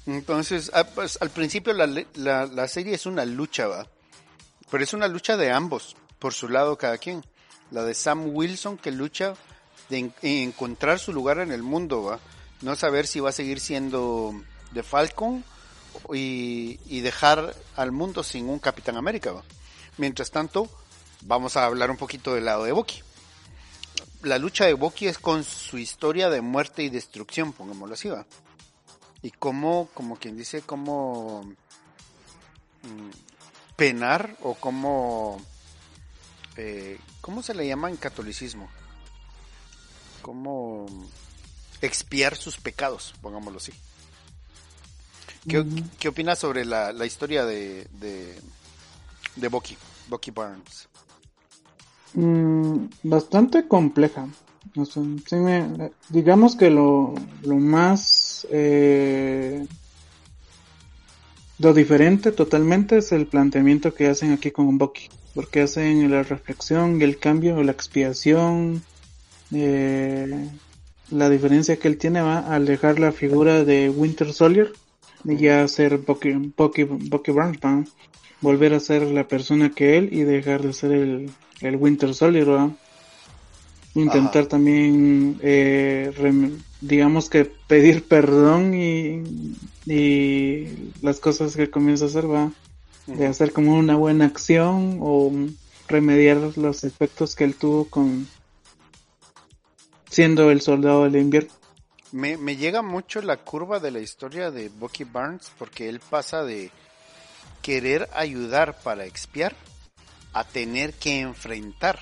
[0.05, 3.87] Entonces, ah, pues, al principio la, la, la, serie es una lucha, va.
[4.69, 7.25] Pero es una lucha de ambos, por su lado cada quien.
[7.71, 9.33] La de Sam Wilson que lucha
[9.89, 12.19] de en, encontrar su lugar en el mundo, va
[12.61, 14.33] no saber si va a seguir siendo
[14.71, 15.43] de Falcon
[16.13, 19.31] y, y dejar al mundo sin un Capitán América.
[19.31, 19.43] ¿va?
[19.97, 20.69] Mientras tanto,
[21.21, 23.04] vamos a hablar un poquito del lado de Bucky.
[24.25, 28.25] La lucha de Bucky es con su historia de muerte y destrucción, pongámoslo así, ¿va?
[29.21, 31.43] Y cómo, como quien dice, cómo
[32.81, 33.09] mmm,
[33.75, 35.39] penar o cómo,
[36.57, 38.67] eh, ¿cómo se le llama en catolicismo?
[40.23, 40.87] Cómo
[41.81, 43.73] expiar sus pecados, pongámoslo así.
[45.47, 45.89] ¿Qué, uh -huh.
[45.99, 48.41] ¿qué opinas sobre la, la historia de, de,
[49.35, 50.89] de, Bucky, Bucky Barnes?
[52.15, 54.27] Mm, bastante compleja.
[56.09, 59.65] Digamos que lo, lo más eh,
[61.59, 67.01] lo diferente totalmente es el planteamiento que hacen aquí con Bucky, porque hacen la reflexión
[67.01, 68.83] el cambio, la expiación,
[69.53, 70.49] eh,
[71.11, 74.73] la diferencia que él tiene va al dejar la figura de Winter Soldier
[75.23, 77.31] y ya ser Bucky, Bucky, Bucky
[78.41, 81.29] volver a ser la persona que él y dejar de ser el,
[81.61, 82.71] el Winter Soldier, ¿va?
[83.95, 84.49] intentar Ajá.
[84.49, 89.23] también eh, rem, digamos que pedir perdón y,
[89.85, 92.51] y las cosas que comienza a hacer va
[93.07, 95.31] de hacer como una buena acción o
[95.87, 98.27] remediar los efectos que él tuvo con
[100.09, 101.51] siendo el soldado del invierno.
[102.11, 106.43] Me, me llega mucho la curva de la historia de Bucky Barnes porque él pasa
[106.43, 106.71] de
[107.61, 109.55] querer ayudar para expiar
[110.35, 111.97] a tener que enfrentar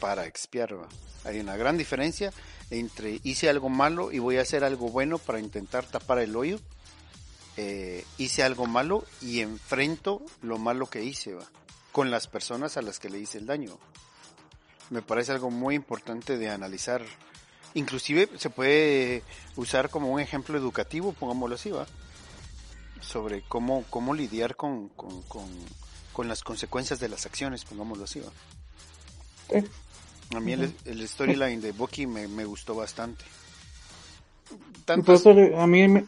[0.00, 0.74] para expiar.
[1.24, 2.32] Hay una gran diferencia
[2.70, 6.60] entre hice algo malo y voy a hacer algo bueno para intentar tapar el hoyo.
[7.56, 11.44] Eh, hice algo malo y enfrento lo malo que hice ¿va?
[11.90, 13.76] con las personas a las que le hice el daño.
[14.90, 17.02] Me parece algo muy importante de analizar
[17.74, 19.22] inclusive se puede
[19.56, 21.72] usar como un ejemplo educativo, pongámoslo así.
[23.00, 24.90] Sobre cómo, cómo lidiar con,
[26.12, 28.20] con las consecuencias de las acciones, pongámoslo así.
[30.34, 33.24] A mí el, el storyline de Bucky me, me, gustó bastante.
[34.84, 35.22] Tantas...
[35.22, 36.04] Por eso a mí me,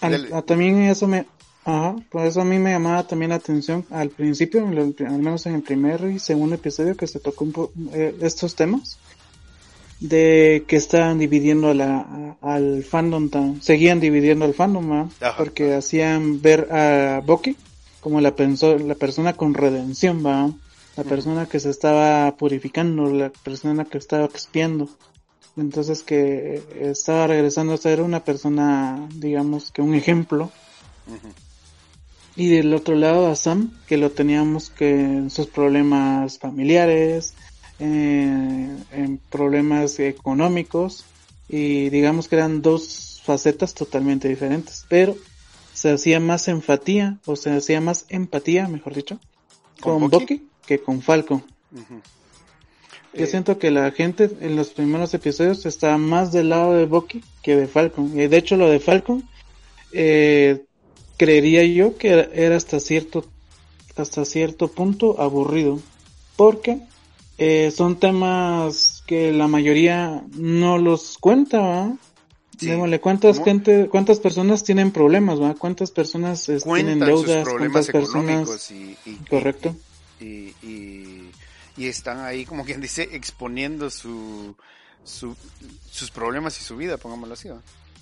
[0.00, 1.26] a, a, también eso me,
[1.64, 5.54] ajá, por eso a mí me llamaba también la atención al principio, al menos en
[5.56, 8.98] el primer y segundo episodio que se tocó un eh, estos temas
[10.00, 15.08] de que estaban dividiendo a la, a, al fandom, tan, seguían dividiendo al fandom, ¿eh?
[15.36, 17.56] porque hacían ver a Bucky
[18.00, 20.52] como la, pensó, la persona con redención, ¿va?
[20.98, 24.88] la persona que se estaba purificando, la persona que estaba expiando.
[25.56, 30.50] Entonces que estaba regresando a ser una persona, digamos que un ejemplo.
[31.06, 31.32] Uh -huh.
[32.34, 37.34] Y del otro lado a Sam, que lo teníamos que en sus problemas familiares,
[37.78, 41.04] eh, en problemas económicos
[41.48, 45.16] y digamos que eran dos facetas totalmente diferentes, pero
[45.78, 49.20] se hacía más empatía o se hacía más empatía, mejor dicho,
[49.80, 50.48] con, con Bucky?
[50.66, 51.42] que con Falco.
[51.70, 52.02] Uh -huh.
[53.14, 56.86] Yo eh, siento que la gente en los primeros episodios estaba más del lado de
[56.86, 58.10] Bucky que de Falcon.
[58.18, 59.22] Y de hecho lo de Falcon
[59.92, 60.64] eh,
[61.16, 63.24] creería yo que era, era hasta cierto
[63.96, 65.80] hasta cierto punto aburrido
[66.36, 66.80] porque
[67.38, 71.96] eh, son temas que la mayoría no los cuenta.
[72.58, 72.66] Sí.
[72.66, 75.54] Démosle, ¿cuántas gente, cuántas personas tienen problemas, va?
[75.54, 77.44] ¿Cuántas personas este, tienen sus deudas?
[77.44, 78.70] problemas ¿Cuántas personas?
[78.72, 79.76] y, y- Correcto.
[80.20, 81.30] y, y,
[81.76, 84.56] y están ahí como quien dice exponiendo su,
[85.04, 85.36] su
[85.90, 87.60] sus problemas y su vida pongámoslo así ¿va?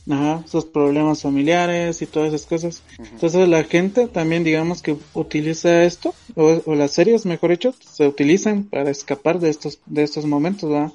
[0.08, 2.82] Ajá, sus problemas familiares y todas esas cosas.
[2.98, 8.06] Entonces la gente también digamos que utiliza esto, o, o las series mejor dicho, se
[8.06, 10.92] utilizan para escapar de estos, de estos momentos, ¿va?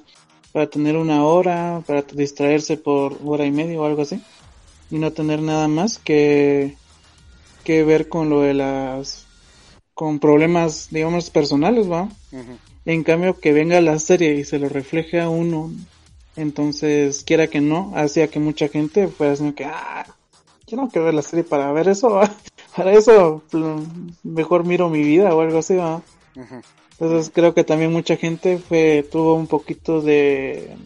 [0.52, 4.20] Para tener una hora, para distraerse por hora y media o algo así.
[4.90, 6.76] Y no tener nada más que,
[7.64, 9.26] que ver con lo de las,
[9.94, 12.08] con problemas, digamos, personales, ¿va?
[12.84, 15.70] En cambio, que venga la serie y se lo refleje a uno,
[16.36, 20.06] entonces, quiera que no, hacía que mucha gente fuera así que, ah,
[20.66, 22.30] yo no quiero ver la serie para ver eso, ¿va?
[22.76, 23.86] para eso pl-
[24.24, 26.02] mejor miro mi vida o algo así, ¿va?
[26.36, 26.60] Ujú.
[27.02, 30.76] Entonces creo que también mucha gente fue, tuvo un poquito de,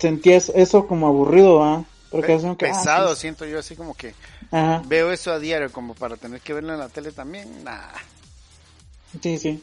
[0.00, 1.84] sentía es- eso como aburrido, ¿va?
[2.10, 4.14] Porque Pe- que, ah, pesado siento yo así como que
[4.50, 7.86] ajá, veo eso a diario como para tener que verlo en la tele también nah.
[9.22, 9.60] Sí, sí.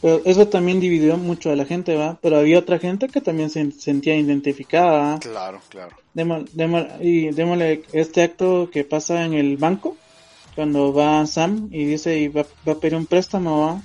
[0.00, 2.18] Pero eso también dividió mucho a la gente, ¿va?
[2.22, 5.18] Pero había otra gente que también se sentía identificada, ¿va?
[5.20, 9.96] claro claro Démosle, démosle- y démosle este acto que pasa en el banco,
[10.54, 13.82] cuando va Sam y dice y va, va a pedir un préstamo, ¿va?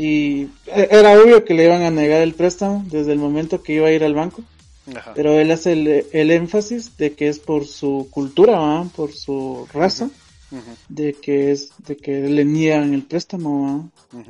[0.00, 3.74] Y e- era obvio que le iban a negar el préstamo desde el momento que
[3.74, 4.42] iba a ir al banco,
[4.96, 5.12] Ajá.
[5.14, 8.84] pero él hace el, el énfasis de que es por su cultura, ¿va?
[8.96, 10.08] Por su raza,
[10.88, 14.24] de que es, de que le niegan el préstamo, ¿va?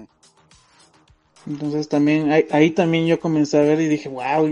[1.47, 4.49] Entonces también, ahí, ahí también yo comencé a ver y dije, wow,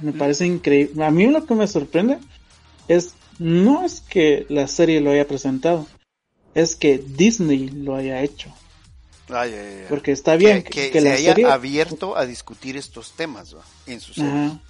[0.00, 1.04] me parece increíble.
[1.04, 2.18] A mí lo que me sorprende
[2.86, 5.88] es, no es que la serie lo haya presentado,
[6.54, 8.48] es que Disney lo haya hecho.
[9.34, 9.86] Ay, ay, ay.
[9.88, 13.62] Porque está bien que, que, que se la haya abierto a discutir estos temas ¿va?
[13.86, 14.60] en su serie Ajá.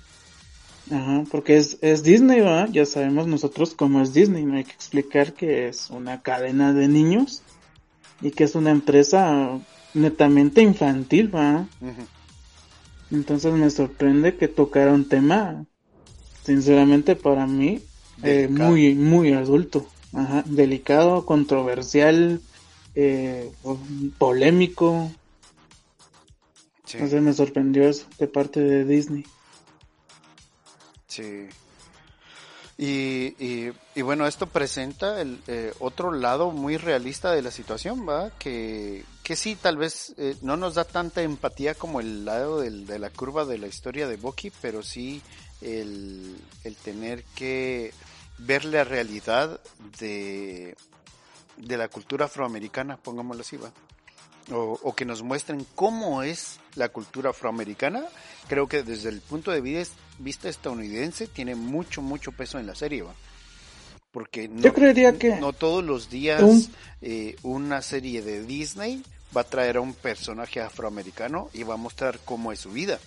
[0.91, 2.43] Ajá, porque es, es Disney.
[2.73, 6.89] Ya sabemos nosotros cómo es Disney, no hay que explicar que es una cadena de
[6.89, 7.43] niños
[8.21, 9.59] y que es una empresa
[9.95, 11.31] netamente infantil.
[13.11, 15.67] Entonces me sorprende que tocara un tema,
[16.45, 17.81] sinceramente para mí,
[18.23, 22.41] eh, muy, muy adulto, Ajá, delicado, controversial,
[22.95, 23.51] eh,
[24.19, 25.11] polémico.
[26.85, 29.25] Sí, Entonces me sorprendió eso de parte de Disney.
[31.07, 31.49] sí.
[32.79, 38.09] Y, y, y bueno, esto presenta el eh, otro lado muy realista de la situación,
[38.09, 38.31] ¿va?
[38.39, 42.87] Que, que sí, tal vez eh, no nos da tanta empatía como el lado del-
[42.87, 45.23] de la curva de la historia de Bucky, pero sí
[45.61, 46.35] el,
[46.65, 47.93] el tener que
[48.39, 49.61] ver la realidad
[50.01, 50.75] de,
[51.57, 53.71] de la cultura afroamericana, pongámoslo así, ¿va?
[54.51, 58.03] O, o que nos muestren cómo es la cultura afroamericana,
[58.49, 62.75] creo que desde el punto de vis- vista estadounidense tiene mucho, mucho peso en la
[62.75, 63.15] serie, ¿va?
[64.11, 69.03] Porque no, Yo creería que no todos los días un- eh, una serie de Disney
[69.35, 72.99] va a traer a un personaje afroamericano y va a mostrar cómo es su vida,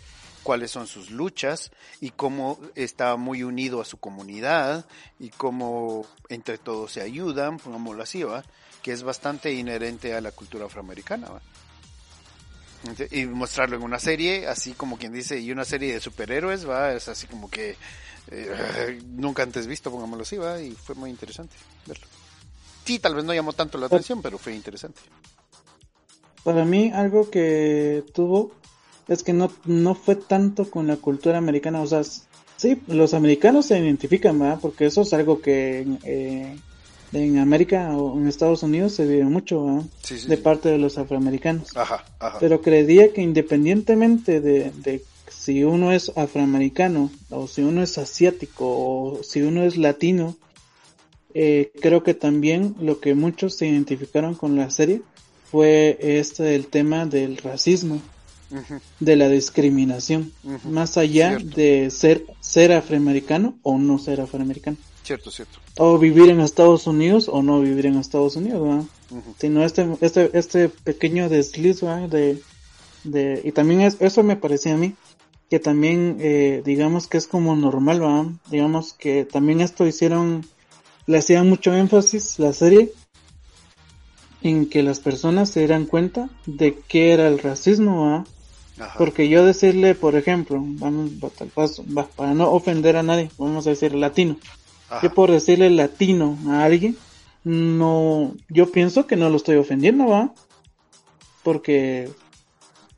[0.46, 1.72] cuáles son sus luchas
[2.02, 4.86] y cómo está muy unido a su comunidad
[5.20, 8.43] y cómo entre todos se ayudan, pongámoslo así, ¿va?
[8.84, 11.30] que es bastante inherente a la cultura afroamericana.
[11.30, 11.41] ¿va?
[13.10, 16.93] Y mostrarlo en una serie, así como quien dice, y una serie de superhéroes, va,
[16.93, 17.76] es así como que
[18.30, 21.56] eh, nunca antes visto, pongámoslo así, va, y fue muy interesante
[21.88, 22.06] verlo.
[22.86, 25.02] Sí, tal vez no llamó tanto la atención, pero fue interesante.
[26.43, 28.52] para mí algo que tuvo
[29.08, 32.01] es que no, no fue tanto con la cultura americana, o sea,
[32.58, 34.60] sí, los americanos se identifican, ¿verdad?
[34.62, 36.56] Porque eso es algo que eh,
[37.14, 39.84] en América o en Estados Unidos se vive mucho, ¿verdad?
[40.01, 40.41] Sí, sí, De sí.
[40.41, 41.76] parte de los afroamericanos.
[41.76, 42.38] Ajá, ajá.
[42.39, 48.66] Pero creería que independientemente de, de si uno es afroamericano o si uno es asiático
[48.66, 50.36] o si uno es latino,
[51.34, 55.01] eh, creo que también lo que muchos se identificaron con la serie
[55.51, 58.01] fue este del tema del racismo,
[59.00, 60.32] De la discriminación,
[60.64, 61.56] más allá cierto.
[61.58, 65.60] de ser ser afroamericano o no ser afroamericano, Cierto, cierto.
[65.78, 68.84] o vivir en Estados Unidos o no vivir en Estados Unidos, ¿verdad?
[69.39, 72.41] Sino este este este pequeño desliz de
[73.04, 74.96] de y también es, eso me parecía a mí
[75.50, 78.26] que también eh, digamos que es como normal ¿va?
[78.50, 80.46] digamos que también esto hicieron
[81.06, 82.91] le hacían mucho énfasis la serie
[84.41, 88.26] en que las personas se dieran cuenta de qué era el racismo.
[88.80, 88.97] Ajá.
[88.97, 91.11] porque yo decirle por ejemplo vamos
[92.15, 94.38] para no ofender a nadie vamos a decir latino
[94.89, 95.01] Ajá.
[95.07, 96.95] yo por decirle latino a alguien,
[97.43, 100.32] no, yo pienso que no lo estoy ofendiendo, ¿va?
[101.43, 102.09] Porque,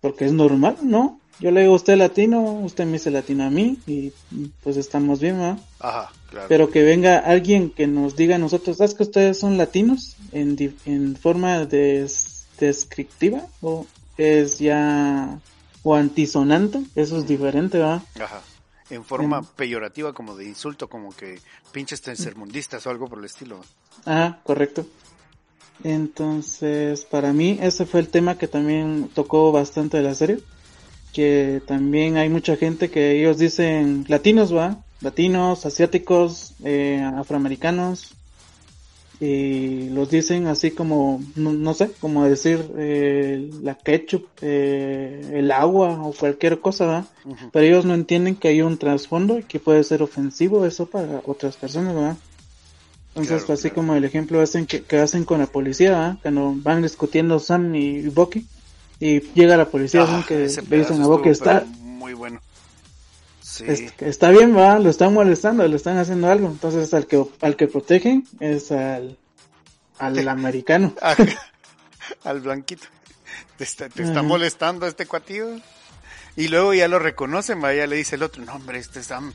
[0.02, 1.20] porque es normal, ¿no?
[1.40, 4.12] yo le digo usted latino, usted me dice latino a mí y
[4.64, 5.58] pues estamos bien, ¿va?
[5.80, 6.48] Ajá, claro.
[6.50, 10.58] Pero que venga alguien que nos diga a nosotros, ¿sabes que ustedes son latinos en,
[10.86, 13.86] en forma des- descriptiva o
[14.18, 15.40] es ya
[15.90, 16.82] o antisonante?
[16.96, 18.04] Eso es diferente, ¿va?
[18.22, 18.42] Ajá.
[18.90, 21.40] En forma En- peyorativa, como de insulto, como que
[21.72, 23.60] pinches tercermundistas o algo por el estilo.
[24.06, 24.86] Ah, correcto.
[25.84, 30.40] Entonces, para mí ese fue el tema que también tocó bastante de la serie.
[31.14, 34.84] Que también hay mucha gente que ellos dicen latinos, ¿va?
[35.02, 38.14] Latinos, asiáticos, eh, afroamericanos.
[39.20, 45.52] Y los dicen así como, no, no sé, como decir eh, la ketchup, eh, el
[45.52, 47.08] agua o cualquier cosa.
[47.26, 47.50] Ujú.
[47.52, 51.22] Pero ellos no entienden que hay un trasfondo y que puede ser ofensivo eso para
[51.26, 52.18] otras personas, ¿verdad?
[53.16, 53.76] Entonces, Claro, así claro.
[53.76, 56.18] como el ejemplo hacen que, que hacen con la policía, ¿verdad?
[56.22, 58.46] Cuando van discutiendo Sam y Bucky
[59.00, 62.40] y llega la policía, Ah, que le dicen a Bucky, está, muy bueno.
[63.58, 63.66] Sí.
[63.68, 66.48] es- está bien, va, lo están molestando, le están haciendo algo.
[66.48, 69.18] Entonces, al que, al que protegen es al,
[70.00, 70.94] al americano.
[72.24, 72.88] Al blanquito.
[73.58, 75.58] Te está, te está molestando este cuatillo.
[76.36, 79.08] Y luego ya lo reconocen, va, ya le dice el otro, no hombre, este es
[79.08, 79.34] Sam.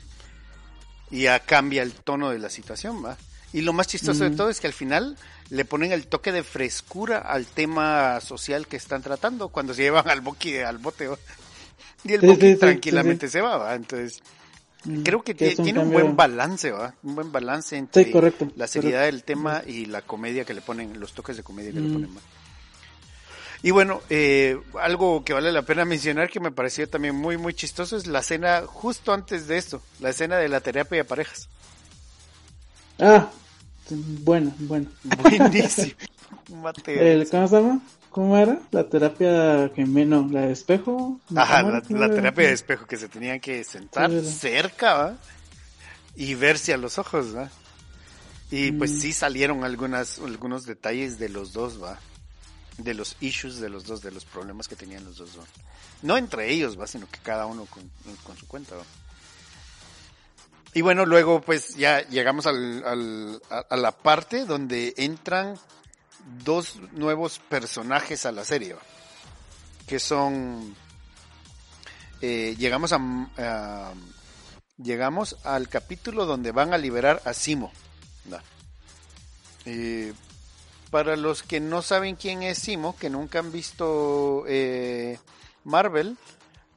[1.11, 3.17] Y ya cambia el tono de la situación, va.
[3.51, 5.15] Y lo más chistoso de todo es que al final
[5.49, 10.09] le ponen el toque de frescura al tema social que están tratando cuando se llevan
[10.09, 11.09] al boqui al bote.
[12.05, 13.75] Y el Sí, tranquilamente se va, va.
[13.75, 14.21] Entonces,
[14.85, 16.93] Mm, creo que, que un tiene un buen balance, ¿va?
[17.03, 20.99] Un buen balance entre correcto, la seriedad del tema y la comedia que le ponen,
[20.99, 21.93] los toques de comedia que le Mm.
[21.93, 22.09] ponen.
[22.17, 22.19] ¿va?
[23.61, 27.53] Y bueno, eh, algo que vale la pena mencionar que me pareció también muy, muy
[27.53, 31.47] chistoso es la escena justo antes de esto, la escena de la terapia de parejas.
[32.99, 33.29] Ah,
[33.89, 34.87] bueno, bueno.
[35.03, 35.93] Buenísimo.
[36.61, 37.13] Mate.
[37.13, 37.79] El, ¿Cómo se llama?
[38.13, 38.59] ¿Cómo era?
[38.71, 41.19] La terapia que menos, la de espejo.
[41.35, 45.17] Ajá, ¿Cómo la, terapia de espejo que se tenían que sentar cerca ¿va?
[46.15, 47.49] y verse a los ojos, ¿va?
[48.51, 48.99] Y pues Mm.
[48.99, 51.97] sí salieron algunas, algunos detalles de los dos, ¿va?
[52.77, 55.43] De los issues de los dos, de los problemas que tenían los dos, ¿va?
[56.03, 56.85] No entre ellos, ¿va?
[56.85, 57.89] Sino que cada uno con,
[58.23, 58.83] con su cuenta, ¿va?
[60.75, 65.57] Y bueno, luego pues ya llegamos al, al- a, a la parte donde entran
[66.43, 68.75] dos nuevos personajes a la serie,
[69.87, 70.75] que son
[72.21, 72.99] eh, llegamos a,
[73.37, 73.93] a-
[74.77, 77.71] llegamos al capítulo donde van a liberar a Simo.
[79.65, 80.13] Eh,
[80.91, 85.17] para los que no saben quién es Simo, que nunca han visto eh,
[85.63, 86.17] Marvel,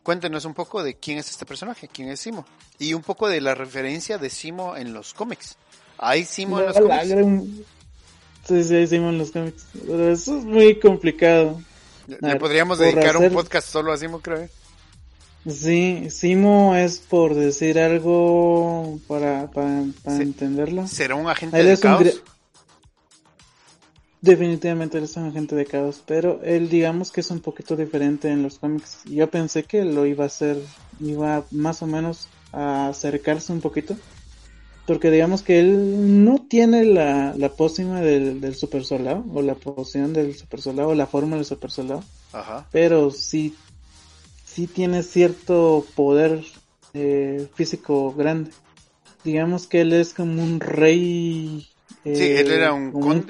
[0.03, 2.47] cuéntenos un poco de quién es este personaje, quién es Simo,
[2.79, 5.57] y un poco de la referencia de Simo en los cómics.
[5.99, 7.09] ¿Hay Simo en los La cómics?
[7.09, 7.65] gran-
[8.47, 9.67] Sí, sí, hicimos los cómics.
[9.87, 11.61] Pero eso es muy complicado.
[12.07, 14.43] Le ver, podríamos dedicar un podcast solo a Simo, creo.
[14.43, 14.51] ¿eh?
[15.49, 20.87] Sí, Simo es por decir algo para, para, entenderlo.
[20.87, 22.23] ¿Será un agente Él de un caos?
[24.21, 28.29] Definitivamente él es un agente de caos, pero él digamos que es un poquito diferente
[28.29, 29.03] en los cómics.
[29.05, 30.61] Yo pensé que lo iba a hacer,
[30.99, 33.97] iba más o menos a acercarse un poquito,
[34.87, 39.55] porque digamos que él no tiene la, la pócima del, del super soldado, o la
[39.55, 42.67] poción del super soldado, o la forma del super soldado, Ajá.
[42.71, 43.57] pero sí,
[44.45, 46.45] sí tiene cierto poder
[46.95, 48.51] eh, físico grande.
[49.25, 51.69] Digamos que él es como un rey.
[52.05, 53.27] Sí, él era un conde.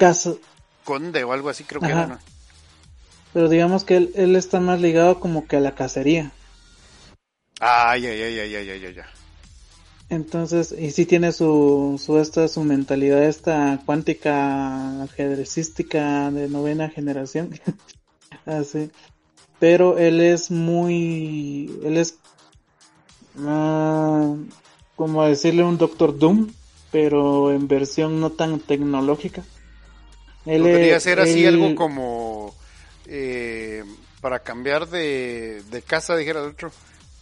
[0.84, 2.18] Conde o algo así, creo que era, ¿no?
[3.32, 6.32] pero digamos que él, él está más ligado como que a la cacería.
[7.60, 9.25] Ay, ay, ay, ay, ay, ay, ay, ay.
[10.08, 17.58] Entonces, y sí tiene su, su esta, su mentalidad esta cuántica ajedrecística de novena generación.
[18.46, 18.90] Así.
[19.58, 22.18] Pero él es muy, él es,
[23.38, 24.34] ah,
[24.94, 26.48] como decirle un Doctor Doom,
[26.92, 29.42] pero en versión no tan tecnológica.
[30.44, 32.54] Él Podría es- ser así él- algo como
[33.06, 33.84] eh,
[34.20, 36.70] para cambiar de, de casa, dijera el otro.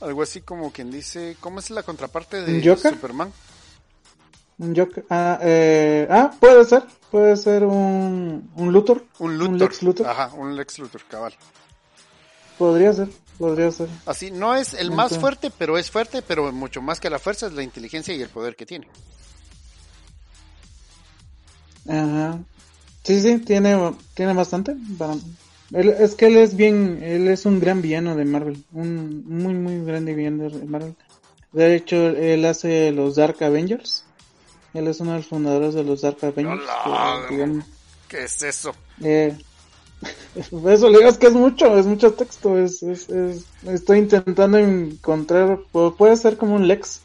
[0.04, 2.92] Algo así como quien dice, ¿cómo es la contraparte de ¿Un Joker?
[2.94, 3.32] Superman?
[4.58, 9.04] un Joker- ah, eh, ah, puede ser, puede ser un, un Luthor.
[9.18, 9.52] Un Luthor.
[9.54, 10.06] Un Lex Luthor.
[10.06, 11.34] Ajá, un Lex Luthor, cabal.
[12.58, 13.88] Podría ser, podría ser.
[14.06, 17.18] Así, no es el más Entonces- fuerte, pero es fuerte, pero mucho más que la
[17.18, 18.86] fuerza es la inteligencia y el poder que tiene.
[21.88, 22.38] Ajá.
[23.02, 24.74] Sí, sí, tiene, tiene bastante.
[25.74, 29.54] Él- es que él es bien, él es un gran villano de Marvel, un muy,
[29.54, 30.94] muy grande villano de Marvel.
[31.52, 34.04] De hecho, él hace los Dark Avengers.
[34.72, 36.62] Él es uno de los fundadores de los Dark Avengers.
[36.84, 37.26] ¡Hala!
[37.28, 37.64] que, digamos,
[38.08, 38.74] ¿Qué es eso?
[39.02, 39.36] eh,
[40.34, 44.58] Eso le digo es que es mucho, es mucho texto, es, es, es estoy intentando
[44.58, 45.60] encontrar,
[45.96, 47.00] puede ser como un Lex,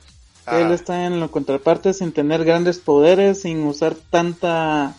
[0.48, 0.74] él Ah.
[0.74, 4.96] está en la contraparte sin tener grandes poderes, sin usar tanta,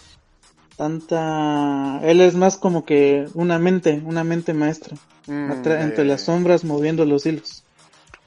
[0.81, 6.23] tanta, él es más como que una mente, una mente maestra, Mm, atra- entre las
[6.23, 7.63] sombras moviendo los hilos.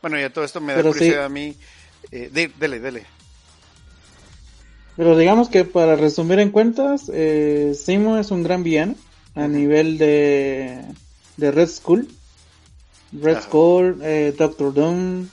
[0.04, 1.26] Bueno, ya todo esto me da Pero curiosidad sí.
[1.26, 1.56] a mí.
[2.12, 3.06] Eh, de- dele, dele.
[4.95, 8.93] Pero digamos que para resumir en cuentas, eh, Simo es un gran villano
[9.34, 10.80] a nivel de,
[11.38, 12.08] de Red Skull.
[13.14, 13.41] Red Ajá.
[13.47, 15.28] Skull, eh, Doctor Doom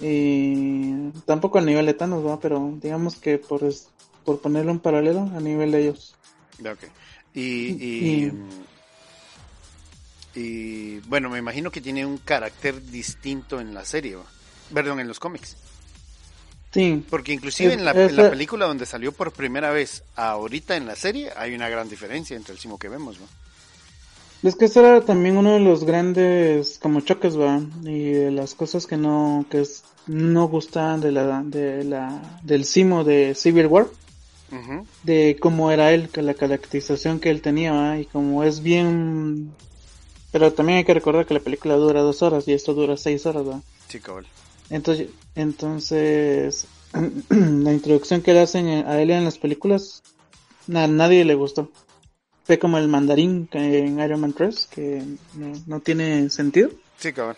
[0.00, 2.38] y tampoco a nivel de Thanos, ¿va?
[2.38, 3.60] pero digamos que por,
[4.24, 6.14] por ponerle un paralelo a nivel de ellos.
[6.62, 6.84] Ya, ok.
[7.34, 8.30] Y,
[10.34, 14.16] y, bueno, me imagino que tiene un carácter distinto en la serie,
[14.72, 15.56] perdón, en los cómics.
[16.72, 20.04] Sí, Porque inclusive Es- en, la, en la esa- película donde salió por primera vez,
[20.14, 23.26] ahorita en la serie, hay una gran diferencia entre el Simo que vemos, ¿no?
[24.42, 28.54] es que ese era también uno de los grandes como choques, va, y de las
[28.54, 33.66] cosas que no, que es- no gustaban de la, de la, del Simo de Civil
[33.66, 33.88] War.
[35.02, 39.52] De cómo era él, que la caracterización que él tenía, y como es bien...
[40.32, 43.26] Pero también hay que recordar que la película dura dos horas y esto dura seis
[43.26, 43.44] horas.
[43.88, 44.26] Sí, cabal.
[44.70, 46.66] Entonces, entonces
[47.28, 50.02] la introducción que le hacen a él en las películas,
[50.72, 51.70] a nadie le gustó.
[52.44, 55.02] Fue como el mandarín en Iron Man 3, que
[55.34, 56.70] no, no tiene sentido.
[56.98, 57.36] Sí, cabal.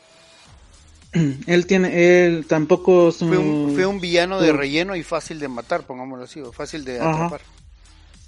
[1.47, 5.49] Él tiene, él tampoco es Fue un, fue un villano de relleno y fácil de
[5.49, 7.11] matar, pongámoslo así, o fácil de Ajá.
[7.27, 7.41] atrapar.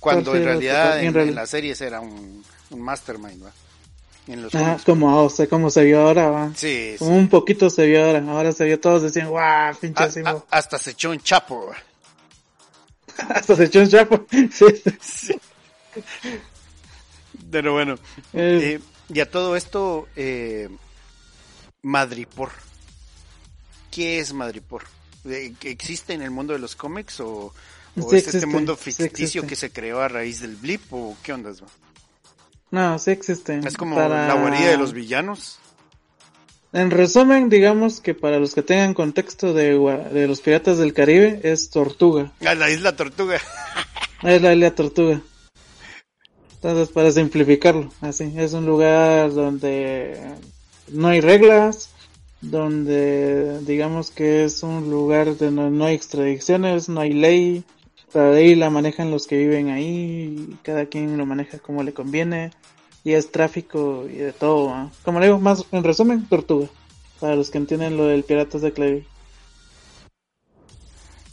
[0.00, 3.52] Cuando Fácil en realidad en, en real- en las series era un, un mastermind, ¿va?
[4.26, 4.84] En los cómics.
[4.84, 6.50] como, o sea, como se vio ahora, ¿va?
[6.54, 7.04] Sí, sí.
[7.04, 8.24] Un poquito se vio ahora.
[8.28, 10.28] Ahora se vio todos decían, guau, pinche A- Simo".
[10.28, 11.68] a- hasta se echó un chapo.
[11.68, 11.76] ¿va?
[13.34, 14.26] Hasta se echó un chapo.
[14.52, 15.34] Sí.
[17.50, 17.94] Pero bueno,
[18.32, 18.80] Eh, eh,
[19.12, 20.68] y a todo esto, eh,
[21.82, 22.50] Madripor.
[23.94, 24.82] ¿Qué es Madripor?
[25.24, 27.52] Eh, ¿Existe en el mundo de los cómics o,
[28.00, 31.32] o Sí es este mundo ficticio que se creó a raíz del blip o qué
[31.32, 31.50] onda?
[31.50, 31.68] va?
[32.70, 33.60] no, sí existe.
[33.64, 35.58] Es como Para- la guarida de los villanos.
[36.72, 41.70] En resumen, digamos que para los que tengan contexto de los piratas del Caribe, es
[41.70, 42.32] Tortuga.
[42.44, 43.40] A la isla Tortuga.
[44.24, 45.20] Es la isla Tortuga.
[46.54, 50.18] Entonces, para simplificarlo, así, es un lugar donde
[50.88, 51.90] no hay reglas,
[52.50, 57.64] donde digamos que es un lugar donde no hay extradiciones, no hay ley,
[58.12, 61.92] la ley la manejan los que viven ahí, y cada quien lo maneja como le
[61.92, 62.52] conviene,
[63.02, 66.68] y es tráfico y de todo, como le digo, más en resumen, Tortuga,
[67.20, 69.06] para los que entienden lo del Piratas de Caribe.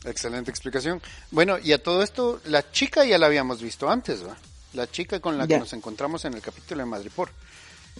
[0.03, 0.99] Excelente explicación.
[1.30, 4.36] Bueno, y a todo esto, la chica ya la habíamos visto antes, ¿va?
[4.74, 7.30] La chica con la que nos encontramos en el capítulo de Madripor.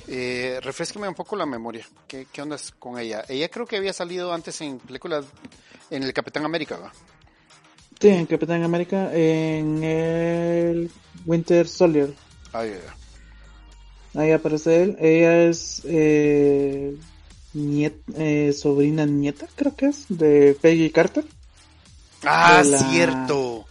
[0.08, 1.86] Eh, refresqueme un poco la memoria.
[2.08, 3.24] ¿Qué, ¿Qué onda con ella?
[3.30, 5.26] Ella creo que había salido antes en películas,
[5.90, 6.92] en el Capitán América, ¿va?
[8.00, 10.92] Sí, en Capitán América, en el
[11.26, 12.14] Winter Soldier.
[12.52, 12.66] Ah.
[14.16, 14.98] Ahí aparece él.
[15.00, 16.98] Ella es eh,
[17.54, 21.26] niet- eh, sobrina nieta, creo que es, de Peggy Carter.
[22.24, 23.66] Ah, la- cierto.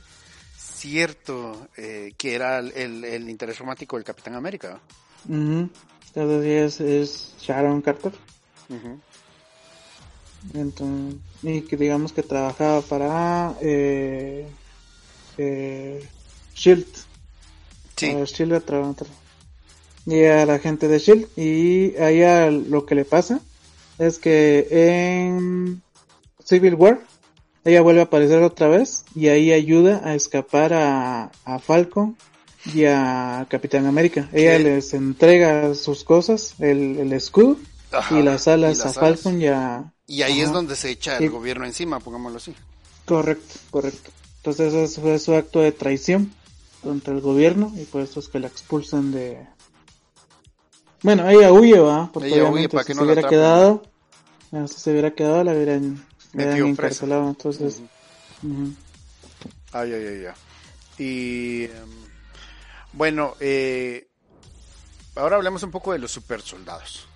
[0.56, 1.68] Cierto.
[1.76, 4.80] eh, que era el, el- el interés romántico del Capitán América.
[6.14, 8.12] Entonces ella es, es Sharon Carter.
[10.54, 14.46] Entonces, y que digamos que trabajaba para eh,
[15.38, 16.06] eh,
[16.54, 16.86] Shield.
[17.96, 18.10] Sí.
[18.12, 19.06] Para Shield tra- tra-
[20.06, 21.28] y a la gente de Shield.
[21.38, 23.40] Y a ella lo que le pasa
[23.98, 25.82] es que en
[26.44, 27.00] Civil War
[27.64, 32.16] ella vuelve a aparecer otra vez y ahí ayuda a escapar a, a Falcon
[32.66, 34.28] y a Capitán América.
[34.32, 34.64] Ella ¿Qué?
[34.64, 37.56] les entrega sus cosas, el, el escudo
[37.92, 39.20] Ajá, y las alas y las a alas.
[39.22, 39.92] Falcon y a...
[40.06, 42.54] Y ahí es donde se echa el Y- gobierno encima, pongámoslo así.
[43.06, 44.10] Correcto, correcto.
[44.38, 46.32] Entonces ese fue su acto de traición
[46.82, 49.46] contra el gobierno y por eso es que la expulsan de...
[51.02, 52.10] Bueno, ella huye, ¿va?
[52.12, 53.82] Porque Ella huye para si que se no la hubiera quedado,
[54.52, 56.04] eh, si se hubiera quedado la hubieran,
[56.34, 57.28] la encarcelado.
[57.28, 57.80] Entonces,
[58.42, 58.52] Ujú.
[58.52, 58.72] ujú.
[59.72, 60.34] Ay, ay, ay, ay.
[60.98, 61.99] Y em,
[62.92, 64.08] bueno, eh,
[65.16, 67.06] ahora hablemos un poco de los super soldados.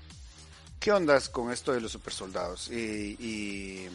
[0.80, 2.70] ¿Qué ondas con esto de los super soldados?
[2.70, 3.88] Y, y,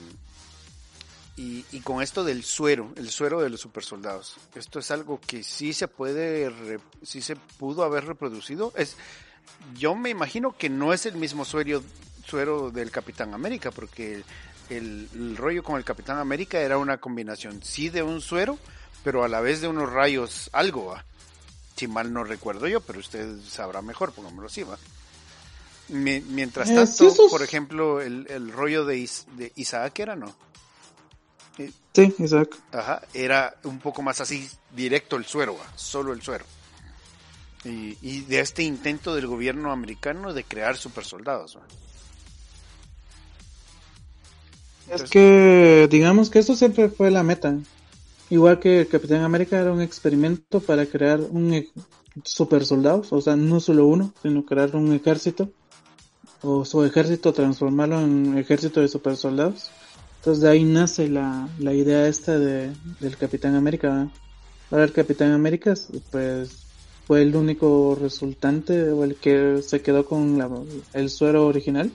[1.72, 4.38] y- con esto del suero, el suero de los super soldados.
[4.56, 8.74] Esto es algo que sí se puede, sí se pudo haber reproducido.
[8.76, 8.98] Es,
[9.78, 11.84] yo me imagino que no es el mismo suero,
[12.26, 14.24] suero del Capitán América, porque
[14.70, 18.58] el, rollo con el Capitán América era una combinación, sí de un suero,
[19.04, 20.96] pero a la vez de unos rayos algo.
[21.80, 24.78] Si mal no recuerdo yo, pero usted sabrá mejor, pongámoslo así, ¿va?
[25.88, 29.98] Mientras Eh, tanto, sí, eso es- por ejemplo, el, el rollo de, Is- de Isaac
[30.00, 30.36] era, ¿no?
[31.58, 31.74] Sí,
[32.20, 32.58] exacto.
[32.72, 35.66] Ajá, era un poco más así, directo el suero, ¿va?
[35.76, 36.46] solo el suero.
[37.66, 41.58] Y, y de este intento del gobierno americano de crear super soldados.
[44.90, 47.56] Es que, digamos que eso siempre fue la meta.
[48.30, 51.70] Igual que el Capitán América era un experimento para crear un e-
[52.24, 55.50] super soldados, o sea, no solo uno, sino crear un ejército,
[56.42, 59.70] o su ejército transformarlo en ejército de super soldados.
[60.18, 64.10] Entonces de ahí nace la, la idea esta de, del Capitán América.
[64.70, 65.74] Ahora el Capitán América,
[66.12, 66.52] pues,
[67.08, 70.50] fue el único resultante o el que se quedó con la-
[70.94, 71.90] el suero original.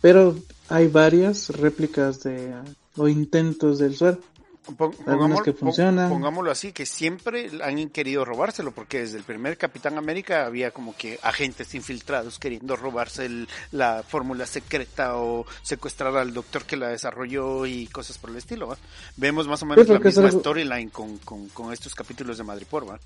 [0.00, 0.36] Pero
[0.68, 2.54] hay varias réplicas de
[2.96, 4.18] o intentos del suero.
[4.64, 6.08] Pongámoslo- que pon- funcionan.
[6.08, 10.94] Pongámoslo así, que siempre han querido robárselo, porque desde el primer Capitán América había como
[10.96, 16.88] que agentes infiltrados queriendo robarse el- la fórmula secreta o secuestrar al doctor que la
[16.88, 18.68] desarrolló y cosas por el estilo.
[18.68, 18.78] ¿va?
[19.16, 22.88] Vemos más o menos la misma algo- storyline con, con, con estos capítulos de Madripoor.
[22.88, 23.00] ¿va?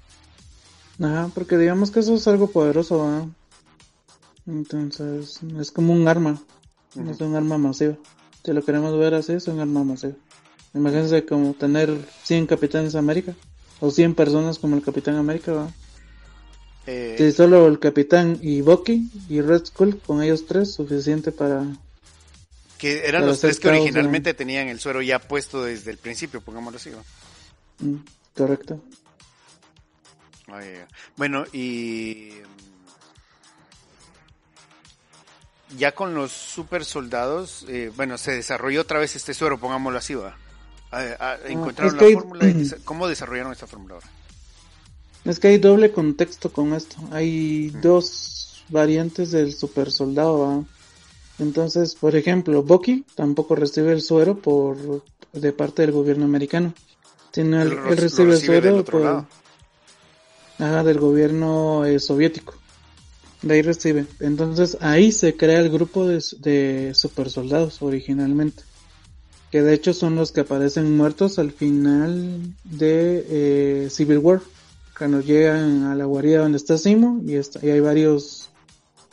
[1.02, 3.28] Ajá, porque digamos que eso es algo poderoso.
[4.46, 6.40] Entonces, es como un arma.
[6.94, 7.10] Ujú.
[7.10, 7.94] Es un arma masiva.
[8.44, 10.14] Si lo queremos ver así, es un arma masiva.
[10.76, 11.90] Imagínense como tener
[12.24, 13.34] 100 Capitanes América.
[13.80, 15.70] O 100 personas como el Capitán América, ¿verdad?
[16.86, 21.64] Eh, Si solo el Capitán y Bucky y Red Skull, con ellos tres, suficiente para...
[22.78, 26.40] que eran para los tres que originalmente tenían el suero ya puesto desde el principio,
[26.40, 26.90] pongámoslo así.
[26.90, 27.02] ¿va?
[27.80, 28.04] Mm,
[28.34, 28.80] correcto.
[30.48, 30.60] Ah.
[31.16, 32.30] Bueno, y
[35.76, 40.14] ya con los super soldados, eh, bueno, se desarrolló otra vez este suero, pongámoslo así,
[40.14, 40.36] va.
[40.92, 44.06] Ah, ah, encontraron es la que fórmula y desa- ¿Cómo desarrollaron esta fórmula ahora?
[45.24, 46.96] Es que hay doble contexto con esto.
[47.10, 50.64] Hay dos variantes del super soldado.
[51.38, 56.72] Entonces, por ejemplo, Bucky tampoco recibe el suero por de parte del gobierno americano.
[57.32, 59.02] Sino él, recibe el suero por-
[60.58, 62.54] ajá, del gobierno eh, soviético.
[63.42, 64.06] De ahí recibe.
[64.20, 68.62] Entonces ahí se crea el grupo de, de super soldados originalmente.
[69.50, 74.40] Que de hecho son los que aparecen muertos al final de eh, Civil War.
[74.98, 78.50] Cuando llegan a la guarida donde está Simo y, está, y hay varios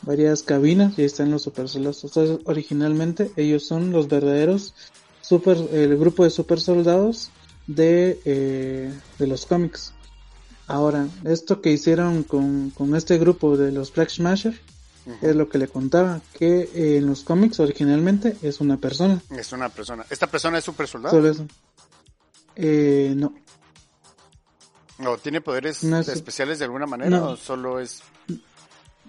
[0.02, 2.04] varias cabinas y ahí están los super soldados.
[2.04, 4.74] Entonces originalmente ellos son los verdaderos
[5.20, 7.30] super, el grupo de super soldados
[7.66, 9.92] de, eh, de los cómics.
[10.66, 14.58] Ahora, esto que hicieron con, con este grupo de los Black Smasher
[15.20, 19.20] Es lo que le contaba, que eh, en los cómics originalmente es una persona.
[19.36, 20.06] Es una persona.
[20.08, 21.14] ¿Esta persona es super soldado?
[21.16, 21.46] Solo eso.
[22.56, 23.34] Eh, no,
[25.06, 27.10] ¿O tiene poderes No es- especiales de alguna manera?
[27.10, 27.30] No.
[27.30, 28.00] ¿O solo es.?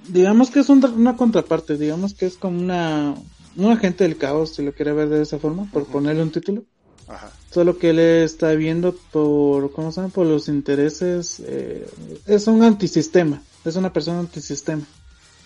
[0.07, 3.15] digamos que es un- una contraparte, digamos que es como una
[3.57, 6.63] un agente del caos, si lo quiere ver de esa forma, por ponerle un título.
[7.07, 7.31] Ajá.
[7.51, 10.11] Solo que él está viendo por, ¿cómo se llama?
[10.13, 11.87] Por los intereses, eh,
[12.25, 14.83] es un antisistema, es una persona antisistema.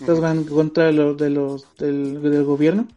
[0.01, 0.21] Ujú.
[0.21, 2.87] van contra lo, de los, del, del gobierno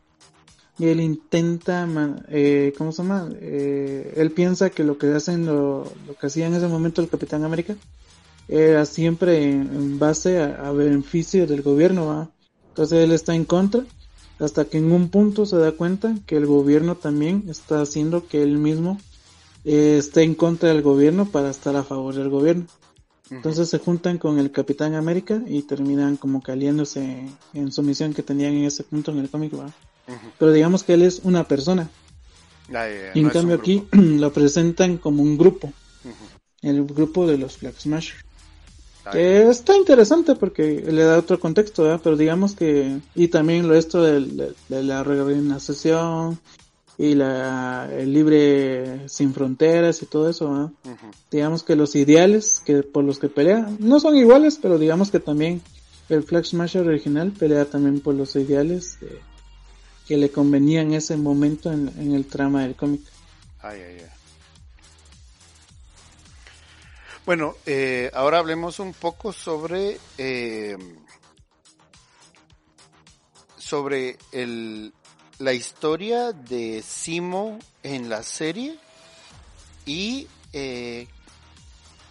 [0.78, 1.86] y él intenta,
[2.28, 3.28] eh, ¿cómo se llama?
[3.40, 7.08] Eh, él piensa que lo que hacen, lo, lo que hacía en ese momento el
[7.08, 7.76] Capitán América
[8.48, 12.30] era siempre en, en base a, a beneficio del gobierno, ¿va?
[12.68, 13.84] Entonces él está en contra
[14.40, 18.42] hasta que en un punto se da cuenta que el gobierno también está haciendo que
[18.42, 18.98] él mismo
[19.64, 22.66] eh, esté en contra del gobierno para estar a favor del gobierno.
[23.36, 28.22] Entonces se juntan con el Capitán América y terminan como caliéndose en su misión que
[28.22, 29.52] tenían en ese punto en el cómic.
[29.54, 29.70] Ujú.
[30.38, 31.88] Pero digamos que él es una persona.
[32.68, 35.72] Ya, Y en no cambio aquí lo presentan como un grupo.
[36.60, 38.16] El grupo de los Black Smasher.
[39.04, 42.00] Ah, Que está interesante porque le da otro contexto, ¿verdad?
[42.04, 43.00] Pero digamos que...
[43.16, 46.38] Y también lo esto de, de la reorganización
[46.98, 50.72] y la, el libre sin fronteras y todo eso,
[51.30, 55.20] digamos que los ideales que por los que pelea no son iguales, pero digamos que
[55.20, 55.62] también
[56.08, 58.98] el Flag Smasher original pelea también por los ideales
[60.06, 63.00] que le convenían en ese momento en, en el trama del cómic.
[63.60, 64.06] Ay, ay, ay.
[67.24, 70.76] Bueno, eh, ahora hablemos un poco sobre eh,
[73.56, 74.92] sobre el,
[75.42, 78.78] la historia de Simo en la serie
[79.84, 81.08] y eh,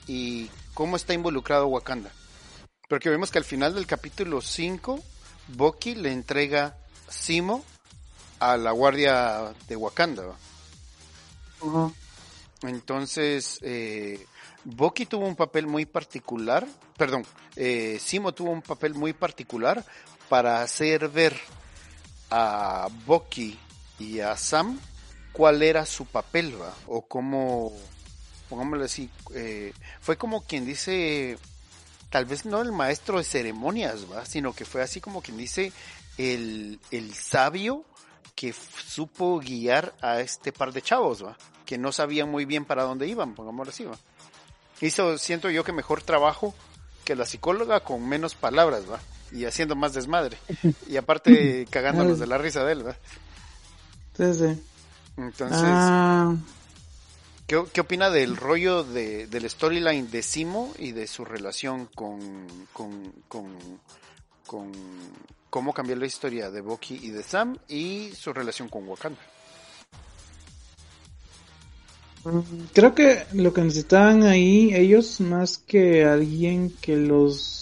[0.05, 2.11] y cómo está involucrado Wakanda.
[2.89, 4.99] Porque vemos que al final del capítulo 5,
[5.47, 6.75] Bucky le entrega
[7.07, 7.63] Simo
[8.39, 10.23] a la guardia de Wakanda.
[12.63, 14.25] Entonces, eh,
[14.65, 16.67] Bucky tuvo un papel muy particular,
[16.97, 17.25] perdón,
[17.55, 19.85] eh, Simo tuvo un papel muy particular
[20.27, 21.39] para hacer ver
[22.31, 23.59] a Bucky
[23.99, 24.79] y a Sam
[25.31, 26.73] cuál era su papel, ¿va?
[26.87, 27.71] o cómo,
[28.49, 31.37] pongámoslo así, eh, fue como quien dice,
[32.09, 34.25] tal vez no el maestro de ceremonias, ¿va?
[34.25, 35.71] sino que fue así como quien dice
[36.17, 37.85] el, el sabio
[38.35, 41.37] que supo guiar a este par de chavos, ¿va?
[41.65, 43.85] que no sabían muy bien para dónde iban, pongámoslo así.
[43.85, 43.97] ¿va?
[44.81, 46.53] Hizo, siento yo que mejor trabajo
[47.05, 48.99] que la psicóloga con menos palabras, ¿va?
[49.31, 50.37] Y haciendo más desmadre.
[50.87, 52.95] Y aparte cagándonos de la risa de él, ¿va?
[54.17, 54.61] Sí, sí.
[55.17, 56.35] Entonces, ah.
[57.47, 62.47] ¿qué, ¿qué, opina del rollo de, del storyline de Simo y de su relación con,
[62.73, 63.55] con, con,
[64.45, 64.71] con
[65.49, 69.21] cómo cambió la historia de Bucky y de Sam y su relación con Wakanda?
[72.73, 77.60] Creo que lo que necesitaban ahí ellos, más que alguien que los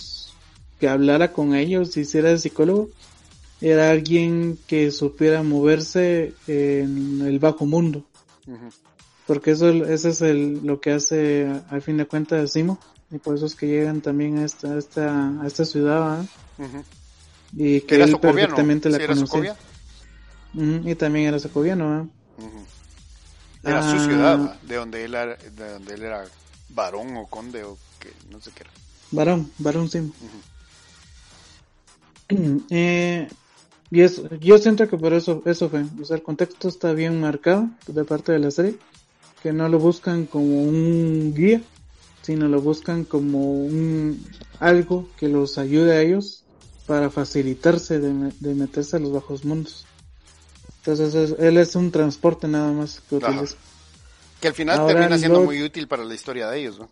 [0.80, 2.90] que hablara con ellos, hiciera de psicólogo,
[3.62, 8.04] era alguien que supiera moverse en el bajo mundo.
[9.28, 12.80] Porque eso, eso es el, lo que hace al fin de cuentas Simo.
[13.12, 16.26] Y por eso es que llegan también a esta, a esta, a esta ciudad.
[17.54, 19.56] Y que él perfectamente la conocía.
[20.54, 22.10] y también era socoviano.
[23.62, 24.58] Era su ciudad, ah.
[24.64, 26.24] de donde él era, de donde él era
[26.70, 28.72] varón o conde o que no sé qué era.
[29.12, 30.14] Varón, varón Simo.
[32.70, 33.28] Eh,
[33.92, 35.84] y eso, yo siento que por eso, eso fue.
[36.02, 38.78] O sea, el contexto está bien marcado de parte de la serie.
[39.42, 41.62] Que no lo buscan como un guía,
[42.22, 44.24] sino lo buscan como un
[44.60, 46.44] algo que los ayude a ellos
[46.86, 49.86] para facilitarse de, de meterse a los bajos mundos.
[50.80, 53.56] Entonces él es un transporte nada más que utiliza.
[54.42, 56.90] Que al final termina siendo muy útil para la historia de ellos, ¿no?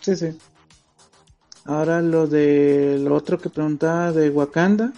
[0.00, 0.36] Sí, sí.
[1.66, 4.92] Ahora lo de lo otro que preguntaba de Wakanda,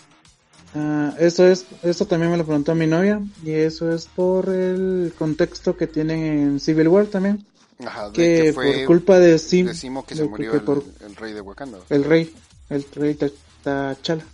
[0.75, 5.15] Uh, eso es, eso también me lo preguntó mi novia y eso es por el
[5.19, 7.47] contexto que tienen en Civil War también.
[7.85, 11.33] Ajá, que, que por culpa de Sim, decimos que se murió el, por, el, rey
[11.33, 11.79] de Wakanda.
[11.89, 12.35] El rey,
[12.69, 13.17] el rey
[13.63, 14.25] Tachala.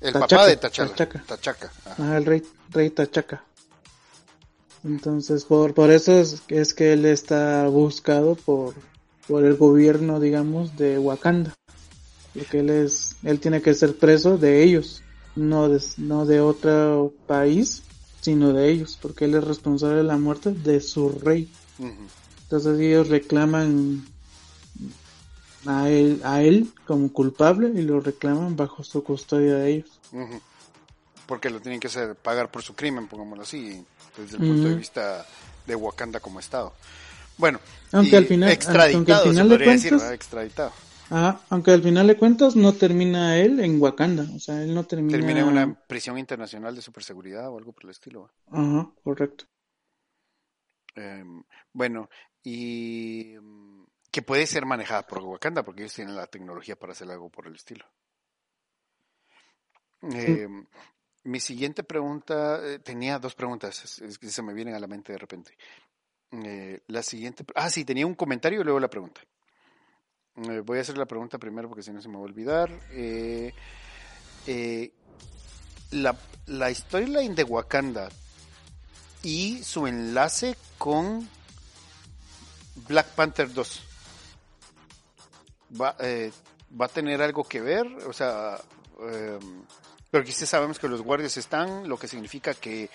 [0.00, 0.88] El Tachaca, papá de Tachala.
[0.90, 1.24] Tachaca.
[1.26, 1.72] Tachaca.
[1.84, 2.16] Ajá.
[2.16, 3.44] el rey, rey Tachaca.
[4.84, 8.74] Entonces, por, por eso es, es, que él está buscado por,
[9.28, 11.54] por el gobierno, digamos, de Wakanda.
[12.38, 15.02] Porque él es, él tiene que ser preso de ellos
[15.38, 17.82] no de, no de otro país,
[18.20, 21.50] sino de ellos, porque él es responsable de la muerte de su rey.
[22.42, 24.04] Entonces ellos reclaman
[25.66, 30.00] a él, a él como culpable y lo reclaman bajo su custodia de ellos.
[31.26, 33.84] Porque lo tienen que hacer, pagar por su crimen, pongámoslo así,
[34.16, 35.26] desde el punto de vista
[35.66, 36.72] de Wakanda como Estado.
[37.36, 37.60] Bueno,
[37.92, 40.72] aunque al final, extraditado, aunque al final de cuentas, extraditado.
[41.10, 44.84] Ah, aunque al final de cuentas no termina él en Wakanda, o sea, él no
[44.84, 45.18] termina...
[45.18, 48.30] Termina en una prisión internacional de superseguridad o algo por el estilo.
[48.50, 49.46] Ajá, correcto.
[50.96, 51.24] Eh,
[51.72, 52.10] bueno,
[52.42, 57.10] y mm, que puede ser manejada por Wakanda porque ellos tienen la tecnología para hacer
[57.10, 57.86] algo por el estilo.
[60.12, 60.48] Eh,
[61.24, 65.12] Mi siguiente pregunta, eh, tenía dos preguntas, es que se me vienen a la mente
[65.12, 65.56] de repente.
[66.30, 69.20] Eh, la siguiente, ah, sí, tenía un comentario y luego la pregunta.
[70.46, 72.70] Eh, voy a hacer la pregunta primero porque si no se me va a olvidar.
[72.92, 73.52] Eh,
[74.46, 74.92] eh,
[75.90, 76.16] la,
[76.46, 78.08] la storyline de Wakanda
[79.22, 81.28] y su enlace con
[82.86, 83.82] Black Panther 2
[85.80, 85.96] va,
[86.80, 88.58] va a tener algo que ver, o sea,
[90.10, 92.90] pero aquí sabemos que los guardias están, lo que significa que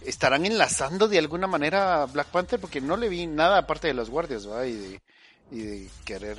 [0.00, 3.94] estarán enlazando de alguna manera a Black Panther porque no le vi nada aparte de
[3.94, 4.66] los guardias, ¿va?
[4.66, 5.00] Y de,
[5.50, 6.38] y de querer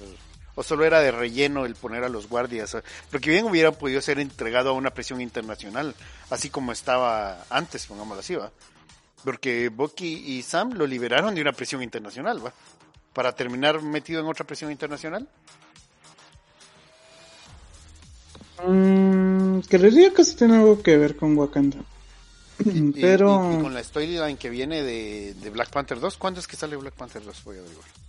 [0.58, 2.76] o solo era de relleno el poner a los guardias,
[3.12, 5.94] porque bien hubiera podido ser entregado a una presión internacional,
[6.32, 8.52] así como estaba antes, pongámoslo así, ¿va?
[9.24, 12.52] Porque Bucky y Sam lo liberaron de una presión internacional, ¿va?
[13.14, 15.28] Para terminar metido en otra presión internacional.
[18.66, 21.78] Mm, creería que eso tiene algo que ver con Wakanda.
[23.00, 23.54] Pero...
[23.54, 26.76] Y, con la storyline que viene de, de, Black Panther 2, ¿cuándo es que sale
[26.78, 27.44] Black Panther 2?
[27.44, 28.07] Voy a averiguar.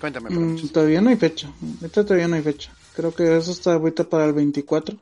[0.00, 0.30] Cuéntame.
[0.30, 1.52] Mm, todavía no hay fecha.
[1.80, 2.70] Ahorita todavía no hay fecha.
[2.94, 4.96] Creo que eso está ahorita para el 24.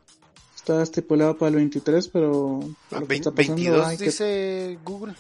[0.57, 2.61] Está estipulado para el 23, pero...
[2.91, 5.15] Ah, 22 dice Google.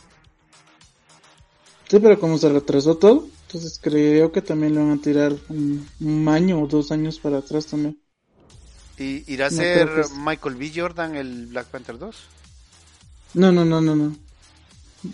[1.88, 6.28] Sí, pero como se retrasó todo, entonces creo que también le van a tirar un,
[6.28, 8.00] año o dos años para atrás también.
[8.98, 10.72] ¿Y irá a ser Michael B.
[10.74, 12.16] Jordan el Black Panther 2?
[13.34, 14.16] No, no, no, no, no.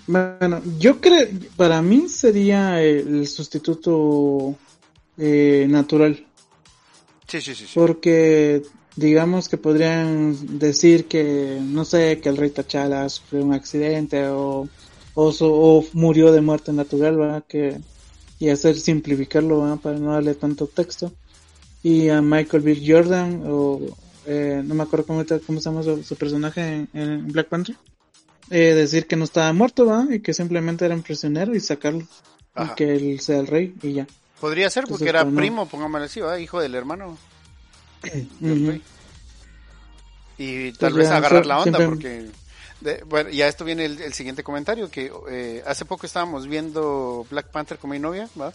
[0.07, 4.55] Bueno, yo creo, para mí sería el sustituto
[5.18, 6.24] eh, natural.
[7.26, 7.66] Sí, sí, sí.
[7.66, 7.72] sí.
[7.74, 8.62] Porque
[8.97, 14.68] digamos que podrían decir que, no sé, que el rey T'Challa sufrió un accidente o,
[15.14, 17.45] o, o murió de muerte natural, ¿verdad?
[17.49, 17.80] Que,
[18.38, 19.78] y hacer simplificarlo, ¿verdad?
[19.78, 21.12] Para no darle tanto texto.
[21.82, 22.82] Y a Michael B.
[22.86, 23.80] Jordan, o
[24.26, 27.76] eh, no me acuerdo cómo, cómo se llama su, su personaje en, en Black Panther,
[28.51, 30.11] eh, decir que no estaba muerto, ¿verdad?
[30.11, 32.07] Y que simplemente era un prisionero y sacarlo.
[32.55, 32.72] Ajá.
[32.72, 34.07] Y que él sea el rey y ya.
[34.40, 35.38] Podría ser porque Entonces, era pues, no.
[35.40, 36.38] primo, pongámosle así, ¿verdad?
[36.38, 37.16] hijo del hermano.
[38.40, 38.82] del rey.
[40.38, 42.30] Y tal Pues vez ya, agarrar la onda siempre- porque...
[42.80, 47.26] de- bueno, ya esto viene el, el siguiente comentario, que eh, hace poco estábamos viendo
[47.30, 48.53] Black Panther con mi novia, ¿va?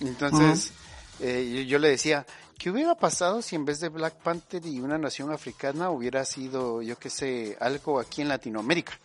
[0.00, 0.72] Entonces,
[1.20, 2.26] eh, yo, yo le decía,
[2.58, 6.82] ¿qué hubiera pasado si en vez de Black Panther y una nación africana hubiera sido,
[6.82, 8.98] yo qué sé, algo aquí en Latinoamérica?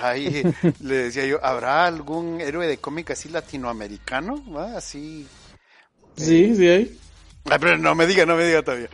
[0.00, 0.42] Ahí
[0.80, 4.44] le decía yo, ¿habrá algún héroe de cómic así latinoamericano?
[4.54, 4.76] ¿Va?
[4.76, 5.26] Así...
[6.16, 7.00] Sí, sí hay.
[7.46, 8.90] Ah, pero no me diga, no me diga todavía.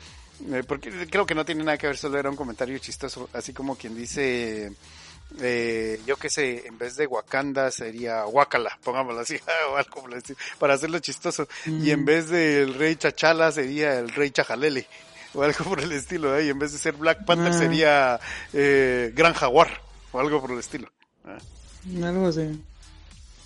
[0.53, 3.53] Eh, porque creo que no tiene nada que ver, solo era un comentario chistoso, así
[3.53, 4.73] como quien dice,
[5.41, 9.37] eh, yo qué sé, en vez de Wakanda sería Wakala, pongámoslo así,
[10.59, 11.47] para hacerlo chistoso.
[11.67, 12.05] Y en Mm.
[12.05, 14.87] vez del rey Chachala sería el rey Chajalele,
[15.35, 16.47] o algo por el estilo, ¿eh?
[16.47, 17.59] y en vez de ser Black Panther Ah.
[17.59, 18.21] sería
[18.53, 19.69] eh, Gran Jaguar,
[20.13, 20.89] o algo por el estilo.
[21.25, 21.39] Ah.
[22.05, 22.61] Algo así.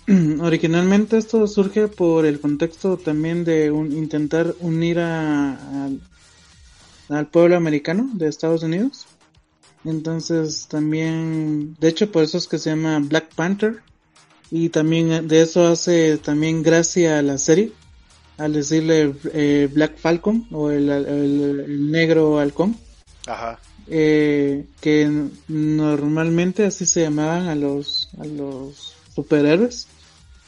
[0.41, 5.89] Originalmente esto surge por el contexto también de un, intentar unir a,
[7.09, 9.05] al pueblo americano de Estados Unidos.
[9.85, 13.81] Entonces también, de hecho por eso es que se llama Black Panther.
[14.51, 17.71] Y también eh, de eso hace también gracia a la serie.
[18.37, 22.75] Al decirle eh, Black Falcon o el, el- el negro halcón.
[23.27, 23.59] Ajá.
[23.87, 29.87] eh, que normalmente así se llamaban a los a los superhéroes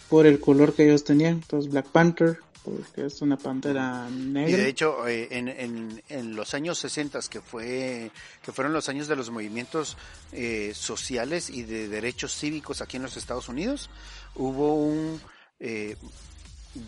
[0.10, 4.58] por el color que ellos tenían entonces Black Panther porque es una pantera Y negra
[4.58, 8.12] de hecho, eh, en, en, en los años 60, que, fue,
[8.42, 9.98] que fueron los años de los movimientos
[10.32, 13.90] eh, sociales y de derechos cívicos aquí en los Estados Unidos,
[14.36, 15.22] hubo un
[15.60, 15.98] eh,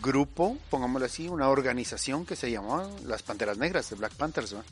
[0.02, 4.64] grupo, pongámoslo así, una organización que se llamaba las Panteras Negras, de Black Panthers, ¿no?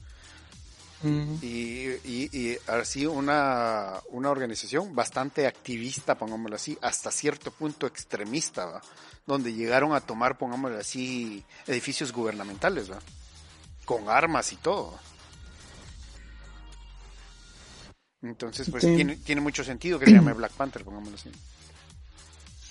[1.03, 7.86] Mm, y, y, y así una, una organización bastante activista, pongámoslo así, hasta cierto punto
[7.86, 8.82] extremista, ¿va?
[9.26, 12.99] donde llegaron a tomar, pongámoslo así, edificios gubernamentales, ¿va?
[13.84, 14.99] con armas y todo.
[18.22, 18.95] Entonces, pues Sí.
[18.95, 21.30] tiene, tiene mucho sentido que se llame Black Panther, pongámoslo así.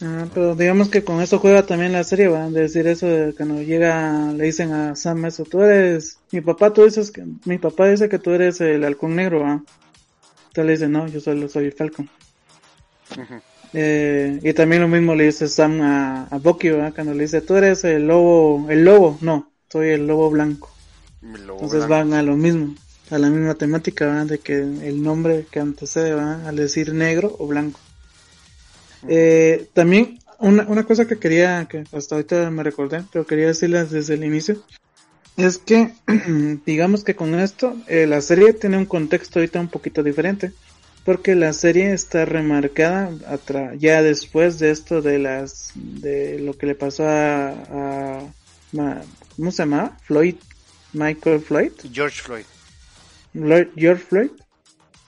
[0.02, 3.34] Ah, pero digamos que con eso juega también la serie va de decir eso de
[3.34, 7.58] cuando llega le dicen a Sam eso tú eres mi papá tú dices que mi
[7.58, 9.64] papá dice que tú eres el halcón negro va
[10.48, 12.10] entonces le dice no yo solo soy el Falcon.
[13.74, 16.94] Eh, y también lo mismo le dice Sam a, a Bucky, ¿verdad?
[16.94, 20.70] Cuando le dice, tú eres el lobo, el lobo, no, soy el lobo blanco.
[21.22, 21.90] El lobo Entonces blanco.
[21.90, 22.76] van a lo mismo,
[23.10, 24.28] a la misma temática, ¿verdad?
[24.28, 26.48] De que el nombre que antecede, ¿verdad?
[26.48, 27.80] Al decir negro o blanco.
[29.08, 33.92] Eh, también, una, una cosa que quería, que hasta ahorita me recordé, pero quería decirles
[33.92, 34.62] desde el inicio,
[35.38, 35.94] es que,
[36.66, 40.52] digamos que con esto, eh, la serie tiene un contexto ahorita un poquito diferente
[41.06, 43.12] porque la serie está remarcada
[43.78, 48.22] ya después de esto de las de lo que le pasó a, a
[49.36, 49.98] ¿cómo se llama?
[50.04, 50.36] Floyd
[50.94, 52.46] Michael Floyd George Floyd.
[53.34, 54.30] Lloyd- George Floyd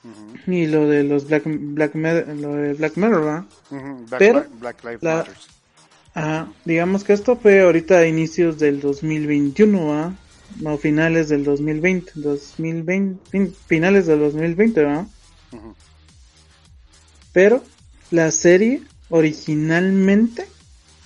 [0.06, 0.51] Ujú.
[0.51, 3.45] y lo de los Black Black lo de Black Mirror ¿verdad?
[3.72, 4.06] Ujú.
[4.08, 5.34] Black, Pero Black Lives la- Matter.
[6.14, 10.12] Ajá, digamos que esto fue ahorita a inicios del 2021 ¿verdad?
[10.64, 15.08] o finales del 2020 2020 fin- finales del 2020 ¿verdad?
[15.51, 15.74] Ujú.
[17.34, 17.64] pero
[18.12, 20.45] la serie originalmente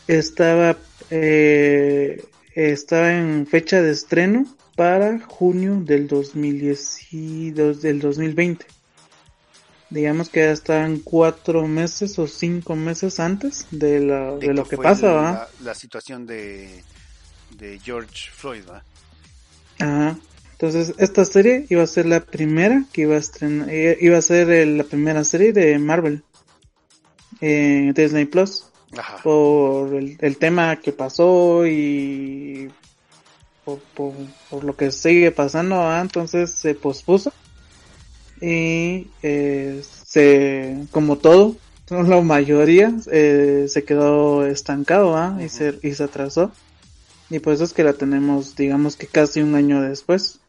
[0.08, 0.78] estaba
[1.10, 2.24] eh,
[2.54, 4.45] estaba en fecha de estreno
[4.76, 8.66] para junio del 2010 y dos- del 2020
[9.90, 14.78] digamos que ya estaban cuatro meses o cinco meses antes de, la- de, lo que
[14.78, 16.84] pasa la, situación de,
[17.58, 18.64] de George Floyd.
[19.80, 20.18] Ajá.
[20.52, 24.22] Entonces, esta serie iba a ser la primera que iba a estrenar, eh, iba a
[24.22, 26.24] ser el- la primera serie de Marvel
[27.40, 28.66] en Disney Plus
[28.98, 29.18] Ajá.
[29.24, 32.70] por el, el tema que pasó y
[33.64, 34.14] por, por,
[34.50, 37.32] por lo que sigue pasando, entonces se pospuso
[38.42, 41.56] y eh, se, como todo,
[41.90, 45.38] la mayoría eh, se quedó estancado ¿ah?
[45.44, 46.52] y, se, y se atrasó
[47.30, 50.40] y por eso es que la tenemos digamos que casi un año después.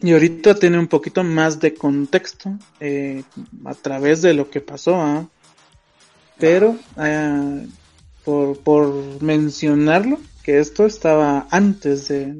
[0.00, 3.24] Y ahorita tiene un poquito más de contexto eh,
[3.64, 5.28] a través de lo que pasó, ¿ah?
[6.38, 7.66] pero eh,
[8.24, 12.36] por, por mencionarlo, que esto estaba antes de,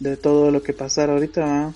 [0.00, 1.44] de todo lo que pasara ahorita.
[1.44, 1.74] ¿va?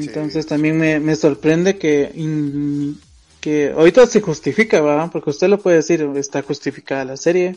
[0.00, 2.12] Entonces también me, me, sorprende que,
[3.40, 5.10] que ahorita se justifica, ¿va?
[5.10, 7.56] Porque usted lo puede decir, está justificada la serie.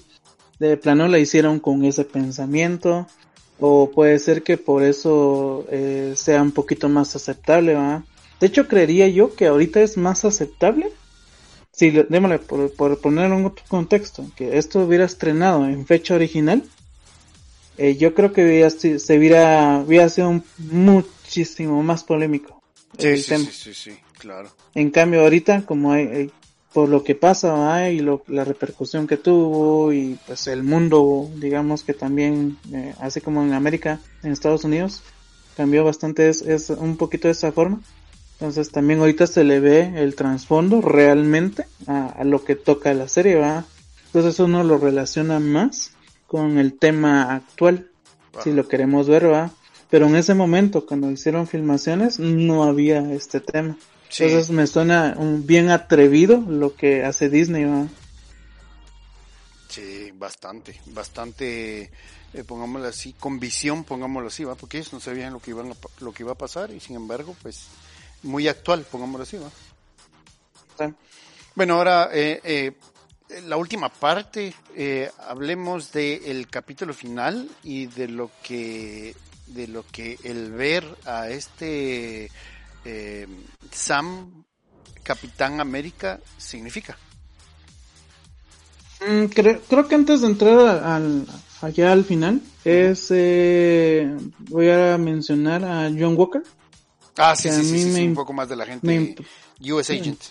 [0.60, 3.08] De plano la hicieron con ese pensamiento.
[3.60, 8.04] O puede ser que por eso eh, sea un poquito más aceptable, ¿va?
[8.40, 10.92] De hecho, creería yo que ahorita es más aceptable.
[11.72, 16.64] Si, démosle, por, por poner un otro contexto, que esto hubiera estrenado en fecha original,
[17.80, 20.42] eh, yo creo que se hubiera, hubiera sido
[21.30, 22.60] muchísimo más polémico.
[22.98, 24.50] Sí, sí, sí, sí, claro.
[24.74, 26.32] En cambio, ahorita, como hay,
[26.74, 31.84] por lo que pasa y lo, la repercusión que tuvo y pues el mundo, digamos
[31.84, 35.04] que también, eh, así como en América, en Estados Unidos,
[35.56, 37.80] cambió bastante, es, es un poquito de esa forma.
[38.34, 43.08] Entonces también ahorita se le ve el trasfondo realmente a, a, lo que toca la
[43.08, 43.66] serie, ¿va?
[44.08, 45.92] Entonces uno lo relaciona más
[46.26, 47.92] con el tema actual,
[48.44, 49.52] si lo queremos ver, ¿va?
[49.90, 53.78] Pero en ese momento, cuando hicieron filmaciones, no había este tema.
[54.12, 57.88] Entonces me suena un bien atrevido lo que hace Disney, ¿va?
[59.68, 61.92] Sí, bastante, bastante,
[62.34, 64.56] eh, pongámoslo así, con visión, pongámoslo así, ¿va?
[64.56, 67.36] Porque ellos no sabían lo que, iban lo que iba a pasar y sin embargo,
[67.42, 67.68] pues
[68.24, 69.50] muy actual, pongámoslo así, ¿va?
[71.56, 72.72] Bueno, ahora, eh, eh,
[73.48, 79.16] la última parte, eh, hablemos del capítulo final y de lo que,
[79.50, 82.30] de lo que el ver a este
[82.86, 83.28] eh,
[83.72, 84.44] Sam,
[85.04, 86.98] Capitán América, significa.
[89.08, 91.26] Mm, creo, creo, que antes de entrar al,
[91.62, 94.12] allá al final, es, eh,
[94.50, 96.44] voy a mencionar a John Walker.
[97.18, 99.16] Ah, sí, sí, sí, sí, un poco más de la gente.
[99.62, 100.22] US Agent.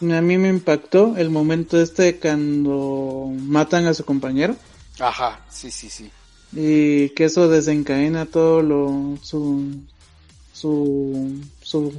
[0.00, 4.56] A mí me impactó el momento este cuando matan a su compañero.
[4.98, 6.10] Ajá, sí, sí, sí.
[6.54, 9.74] Y que eso desencadena todo lo, su,
[10.52, 11.42] su,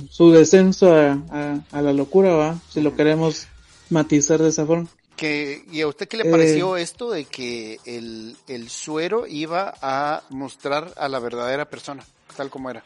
[0.10, 3.48] su, descenso a, a, la locura, va, si lo queremos
[3.90, 4.88] matizar de esa forma.
[5.16, 9.74] Que, ¿Y a usted qué le pareció eh, esto de que el, el suero iba
[9.82, 12.04] a mostrar a la verdadera persona,
[12.36, 12.84] tal como era?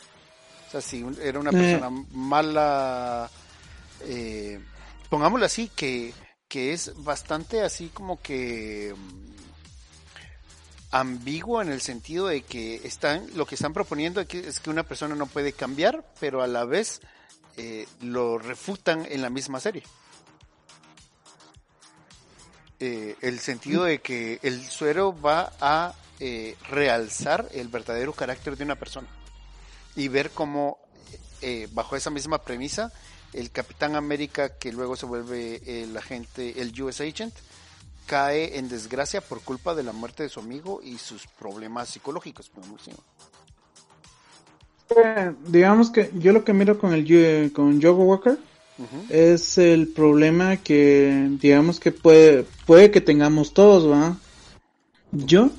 [0.67, 3.29] O sea, si era una persona eh, mala,
[4.01, 4.59] eh,
[5.09, 6.13] pongámoslo así, que,
[6.47, 8.93] que es bastante así como que
[10.91, 15.15] ambiguo en el sentido de que están, lo que están proponiendo es que una persona
[15.15, 17.01] no puede cambiar, pero a la vez
[18.01, 19.83] lo refutan en la misma serie.
[22.81, 28.63] Eh, el sentido de que el suero va a eh, realzar el verdadero carácter de
[28.63, 29.09] una persona
[29.97, 30.79] y ver cómo
[31.41, 32.93] eh, bajo esa misma premisa
[33.33, 37.33] el Capitán América que luego se vuelve el agente, el US Agent,
[38.09, 42.49] cae en desgracia por culpa de la muerte de su amigo y sus problemas psicológicos,
[45.45, 48.39] digamos que yo lo que miro con el con Joe Walker
[49.09, 54.17] es el problema que digamos que puede puede que tengamos todos, ¿va?
[55.11, 55.51] Yo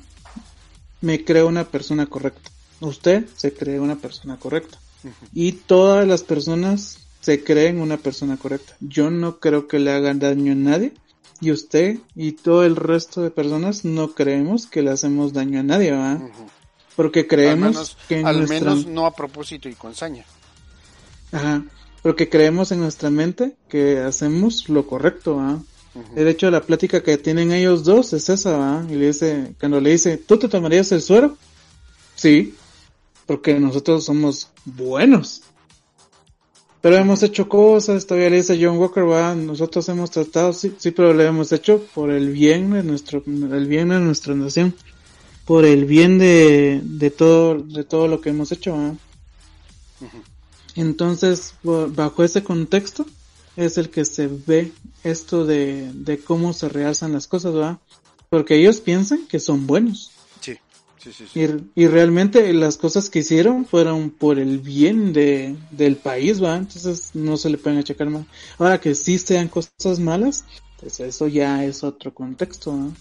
[1.01, 2.51] me creo una persona correcta.
[2.81, 4.81] Usted se cree una persona correcta.
[5.33, 8.75] Y todas las personas se creen una persona correcta.
[8.81, 10.93] Yo no creo que le hagan daño a nadie.
[11.41, 15.63] Y usted y todo el resto de personas no creemos que le hacemos daño a
[15.63, 16.21] nadie, ¿va?
[16.97, 20.25] Porque creemos que al menos no a propósito y con saña.
[21.33, 21.65] Ajá
[22.03, 25.63] porque creemos en nuestra mente que hacemos lo correcto, ¿ah?
[26.15, 28.87] De hecho, la plática que tienen ellos dos es esa, ¿ah?
[28.89, 31.37] Y le dice, cuando le dice, ¿tú te tomarías el suero?
[32.15, 32.55] Sí,
[33.27, 35.43] porque nosotros somos buenos.
[36.81, 39.35] Pero hemos hecho cosas, todavía le dice John Walker, ¿va?
[39.35, 43.67] Nosotros hemos tratado, sí, sí, pero lo hemos hecho por el bien de nuestro, el
[43.67, 44.75] bien de nuestra nación.
[45.45, 48.97] Por el bien de, de todo, de todo lo que hemos hecho.
[50.77, 53.05] Entonces, bajo ese contexto,
[53.57, 54.73] es el que se ve
[55.05, 57.79] esto de, de cómo se realzan las cosas, ¿verdad?
[58.29, 60.10] Porque ellos piensan que son buenos.
[61.03, 61.41] Sí, sí, sí.
[61.75, 66.57] Y, realmente las cosas que hicieron fueron por el bien de, del país, ¿va?
[66.57, 68.27] Entonces no se le pueden achacar mal.
[68.59, 70.45] Ahora que sí sean cosas malas,
[70.79, 72.95] pues eso ya es otro contexto, ¿no?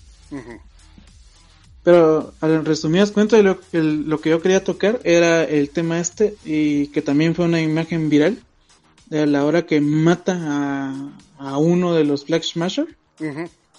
[1.83, 6.87] Pero en resumidas cuentas, lo, lo que yo quería tocar era el tema este y
[6.87, 8.41] que también fue una imagen viral
[9.07, 12.95] de la hora que mata a, a uno de los Flag Smasher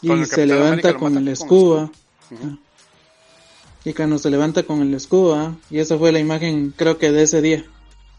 [0.03, 1.91] y se levanta con el escudo.
[3.85, 7.11] Y cuando se levanta con el escudo, ah, y esa fue la imagen creo que
[7.11, 7.65] de ese día.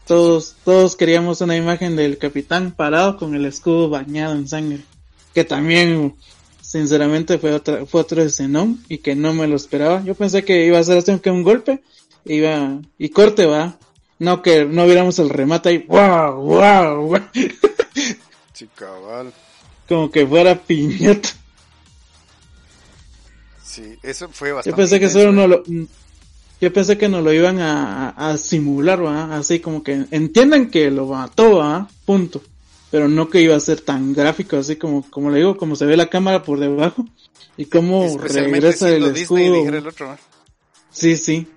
[0.06, 4.80] Todos, todos queríamos una imagen del capitán parado con el escudo bañado en sangre.
[5.32, 6.16] Que también
[6.60, 10.02] sinceramente fue otra, fue otro escenón y que no me lo esperaba.
[10.02, 11.82] Yo pensé que iba a ser así que un golpe,
[12.24, 13.78] iba, y corte va.
[14.18, 17.20] No que no viéramos el remate ahí, wow, wow, wow.
[18.52, 19.32] Sí, cabal.
[19.88, 21.30] Como que fuera piñata.
[23.72, 24.70] Sí, eso fue bastante.
[24.70, 25.48] Yo pensé que solo no ¿eh?
[25.48, 25.64] lo,
[26.60, 29.34] yo pensé que nos lo iban a, a simular, ¿va?
[29.36, 31.88] Así como que entiendan que lo mató, ¿va?
[32.04, 32.42] Punto.
[32.90, 35.86] Pero no que iba a ser tan gráfico, así como, como le digo, como se
[35.86, 37.06] ve la cámara por debajo
[37.56, 40.16] y cómo regresa el Disney, escudo.
[40.90, 41.48] Sí, sí.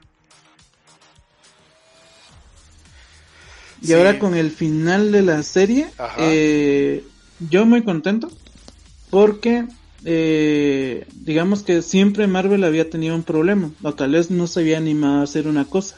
[3.82, 3.94] Y Sí.
[3.94, 5.88] ahora con el final de la serie,
[6.18, 7.04] eh,
[7.50, 8.32] yo muy contento
[9.10, 9.66] porque
[10.06, 14.78] eh, digamos que siempre Marvel había tenido un problema, o tal vez no se había
[14.78, 15.98] animado a hacer una cosa,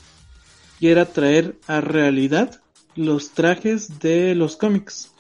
[0.80, 2.62] y era traer a realidad
[2.96, 5.12] los trajes de los cómics.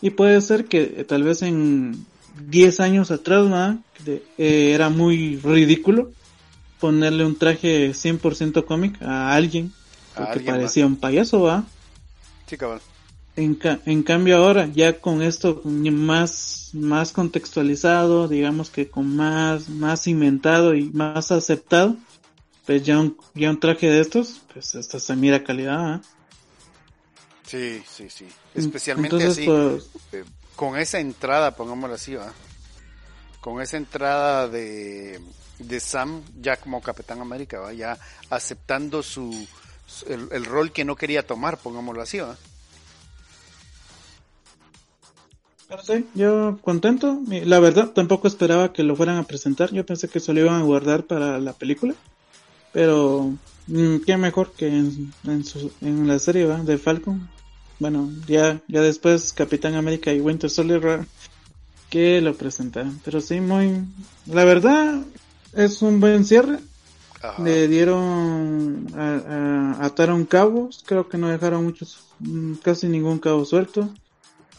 [0.00, 2.04] Y puede ser que eh, tal vez en
[2.48, 6.10] 10 años atrás eh, era muy ridículo
[6.80, 9.72] ponerle un traje 100% cómic a alguien,
[10.14, 11.64] A porque alguien, parecía un payaso, ¿va?
[12.48, 12.80] Sí, cabal.
[13.34, 19.68] En, ca- en cambio ahora, ya con esto más, más contextualizado, digamos que con más,
[19.70, 21.96] más inventado y más aceptado,
[22.66, 26.00] pues ya un, ya un traje de estos, pues hasta se mira calidad, ¿ah?
[27.46, 28.26] Sí, sí, sí.
[28.54, 30.24] Especialmente Entonces, así, pues, eh,
[30.56, 32.32] con esa entrada, pongámoslo así, ¿va?
[33.40, 35.20] Con esa entrada de,
[35.58, 37.72] de Sam ya como Capitán América, ¿va?
[37.72, 37.98] Ya
[38.30, 39.46] aceptando su,
[39.86, 42.36] su- el, el rol que no quería tomar, pongámoslo así, ¿va?
[45.72, 47.18] Pero sí, yo contento.
[47.46, 49.72] La verdad, tampoco esperaba que lo fueran a presentar.
[49.72, 51.94] Yo pensé que se lo iban a guardar para la película.
[52.74, 53.32] Pero,
[53.68, 56.58] mm, qué mejor que en, en, su- en la serie ¿va?
[56.58, 57.26] de Falcon.
[57.78, 61.06] Bueno, ya, ya después Capitán América y Winter Soldier
[61.88, 63.00] que lo presentaron.
[63.02, 63.82] Pero sí, muy...
[64.26, 65.00] La verdad,
[65.54, 66.58] es un buen cierre.
[67.22, 67.42] Ajá.
[67.42, 68.88] Le dieron...
[68.94, 70.84] A, a- ataron cabos.
[70.86, 71.98] Creo que no dejaron muchos...
[72.20, 73.88] mm, Casi ningún cabo suelto.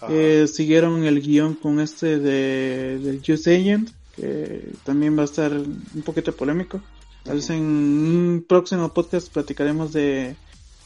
[0.10, 5.52] Eh, siguieron el guion con este de, del Just Agent, que también va a estar
[5.52, 6.82] un poquito polémico.
[7.24, 10.36] Tal vez en un próximo podcast platicaremos de,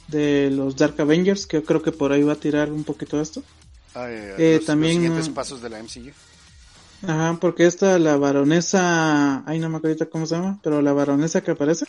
[0.07, 3.19] de los Dark Avengers, que yo creo que por ahí va a tirar un poquito
[3.19, 3.43] esto.
[3.95, 6.11] Ah, eh, eh, los, los también, siguientes pasos de la MCU.
[7.03, 11.41] Ajá, porque esta, la baronesa, ay no me acuerdo cómo se llama, pero la baronesa
[11.41, 11.85] que aparece,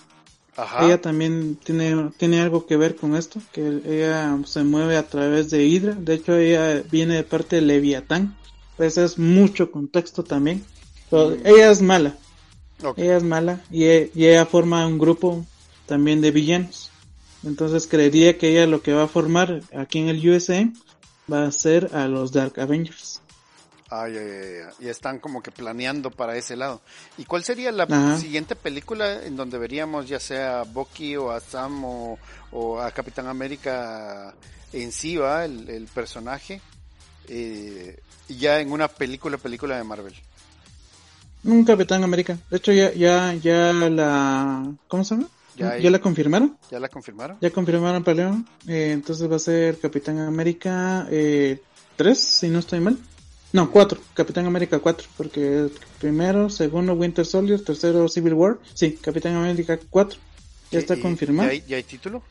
[0.59, 0.85] Ajá.
[0.85, 5.51] ella también tiene, tiene algo que ver con esto, que ella se mueve a través
[5.51, 8.37] de Hydra, de hecho ella viene de parte de Leviatán,
[8.77, 10.65] pues es mucho contexto también,
[11.11, 11.47] pero Mm.
[11.47, 12.17] ella es mala,
[12.97, 15.47] ella es mala y, e- y ella forma un grupo
[15.87, 16.91] también de villanos,
[17.45, 20.69] entonces creería que ella lo que va a formar aquí en el USA
[21.33, 23.08] va a ser a los Dark Avengers.
[23.91, 24.73] Ah, ya, ya, ya.
[24.81, 26.83] Y están como que planeando para ese lado.
[27.17, 28.19] ¿Y cuál sería la Ajá.
[28.19, 32.19] siguiente película en donde veríamos ya sea a Bucky o a Sam o,
[32.53, 34.35] o a Capitán América
[34.73, 36.61] en sí, va, el, el personaje?
[37.29, 37.99] Eh,
[38.29, 40.15] y ya en una película, película de Marvel.
[41.45, 42.37] Un Capitán América.
[42.51, 45.29] De hecho, ya, ya, ya la, ¿cómo se llama?
[45.57, 46.57] Ya la confirmaron.
[46.71, 47.39] ¿Ya la confirmaron?
[47.41, 48.49] Ya confirmaron para León.
[48.69, 51.61] Eh, entonces va a ser Capitán América eh,
[51.97, 52.97] 3, si no estoy mal.
[53.53, 53.99] No, 4.
[54.15, 55.09] Capitán América 4.
[55.17, 55.69] Porque
[56.01, 58.59] primero, segundo Winter Soldier, tercero Civil War.
[58.75, 60.19] Sí, Capitán América 4.
[60.71, 61.49] Ya está ¿Y- y- confirmado.
[61.49, 62.23] ¿Ya hay, ya hay título?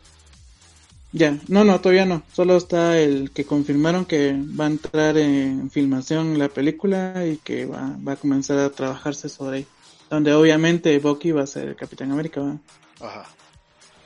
[1.14, 2.22] Ya, no, no, todavía no.
[2.34, 7.66] Solo está el que confirmaron que va a entrar en filmación la película y que
[7.66, 9.68] va, va a comenzar a trabajarse sobre ahí.
[10.10, 12.42] Donde obviamente Bucky va a ser el Capitán América.
[12.42, 12.60] ¿va?
[13.00, 13.26] Ajá.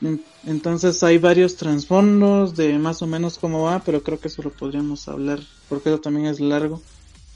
[0.01, 4.41] En- Entonces hay varios trasfondos de más o menos cómo va, pero creo que eso
[4.43, 5.39] lo podríamos hablar
[5.69, 6.81] porque eso también es largo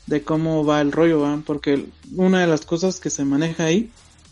[0.07, 1.41] de cómo va el rollo, ¿va?
[1.45, 3.89] porque una de las cosas que se maneja ahí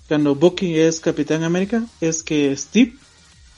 [0.07, 2.93] cuando Bucky es Capitán América es que Steve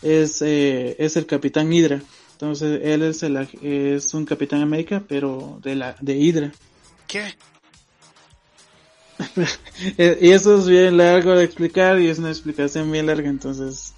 [0.01, 2.01] es es el Capitán Hydra.
[2.33, 6.51] Entonces él es el es un Capitán América pero de la de Hydra.
[7.07, 7.33] ¿Qué?
[9.97, 13.93] Eh, Y eso es bien largo de explicar y es una explicación bien larga, entonces.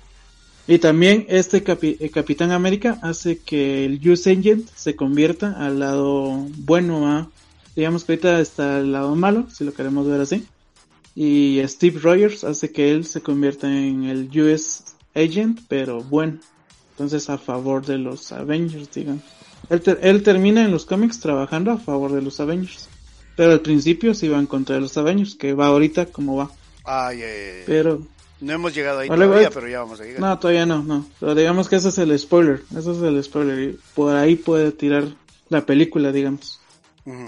[0.68, 5.80] Y también este capi- eh, Capitán América hace que el Use Agent se convierta al
[5.80, 7.30] lado bueno, ¿ah?
[7.78, 10.46] Digamos que ahorita está al lado malo, si lo queremos ver así.
[11.16, 14.84] Y Steve Rogers hace que él se convierta en el US
[15.16, 16.40] Agent, pero bueno.
[16.92, 19.24] Entonces a favor de los Avengers, digamos.
[19.70, 22.90] Él, ter- él termina en los cómics trabajando a favor de los Avengers.
[23.36, 26.52] Pero al principio se iba en contra de los Avengers, que va ahorita como va.
[26.84, 28.02] Ay, eh, Pero,
[28.40, 30.20] no hemos llegado ahí Vale, todavía, pero ya vamos a llegar.
[30.22, 31.06] no, todavía no, no.
[31.20, 32.64] Pero digamos que ese es el spoiler.
[32.76, 33.60] Ese es el spoiler.
[33.70, 35.06] Y por ahí puede tirar
[35.50, 36.60] la película, digamos.
[37.06, 37.28] Ujú.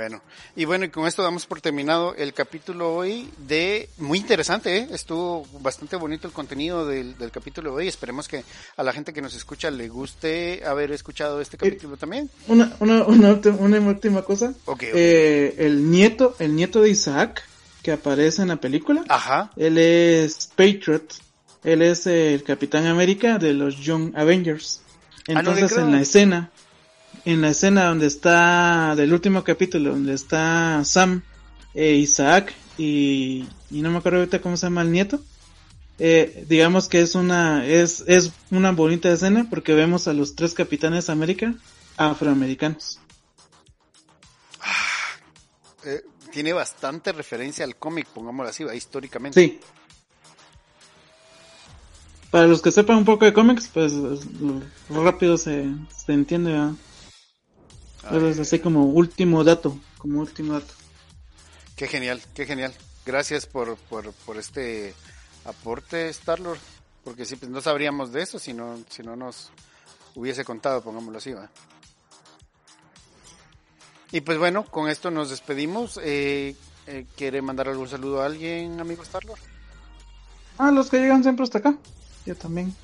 [0.00, 0.22] Bueno,
[0.56, 4.88] y bueno, y con esto damos por terminado el capítulo hoy de, muy interesante, ¿eh?
[4.92, 8.42] estuvo bastante bonito el contenido del, del capítulo de hoy, esperemos que
[8.78, 12.30] a la gente que nos escucha le guste haber escuchado este capítulo también.
[12.48, 14.54] Una, una, una, última- una última cosa.
[14.64, 14.82] Ok, ok.
[14.84, 17.42] Eh, el nieto, el nieto de Isaac,
[17.82, 21.12] que aparece en la película, Ajá, él es Patriot,
[21.62, 24.80] él es el Capitán América de los Young Avengers.
[25.28, 26.50] Ah, no Entonces en la escena,
[27.24, 31.22] en la escena donde está, del último capítulo, donde está Sam,
[31.74, 35.20] e Isaac y, y no me acuerdo ahorita cómo se llama el nieto,
[35.98, 40.54] eh, digamos que es una, es, es una bonita escena porque vemos a los tres
[40.54, 41.54] Capitanes América
[41.96, 42.98] afroamericanos.
[45.84, 49.40] eh, tiene bastante referencia al cómic, pongámoslo así, históricamente.
[49.40, 49.60] Sí.
[52.30, 53.92] Para los que sepan un poco de cómics, pues
[54.88, 56.72] rápido se, se entiende, ¿verdad?
[58.10, 60.72] Es así como último dato, como último dato.
[61.76, 62.74] Qué genial, qué genial.
[63.04, 64.94] Gracias por, por, por este
[65.44, 66.58] aporte, Starlord.
[67.04, 69.50] Porque sí, pues no sabríamos de eso si no, si no nos
[70.14, 71.50] hubiese contado, pongámoslo así, ¿va?
[74.12, 75.98] Y pues bueno, con esto nos despedimos.
[76.02, 76.56] Eh,
[76.86, 79.38] eh, ¿Quiere mandar algún saludo a alguien, amigo Starlord?
[80.58, 81.76] Ah, los que llegan siempre hasta acá,
[82.26, 82.74] yo también.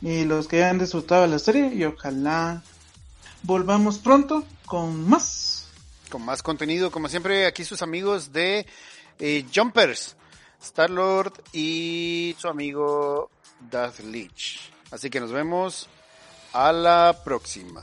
[0.00, 2.62] Y los que han disfrutado de la serie, y ojalá
[3.42, 5.68] volvamos pronto con más.
[6.10, 8.66] Con más contenido, como siempre, aquí sus amigos de
[9.18, 10.16] eh, Jumpers,
[10.62, 13.30] Starlord y su amigo
[13.70, 14.72] Darth Leech.
[14.90, 15.88] Así que nos vemos
[16.52, 17.82] a la próxima.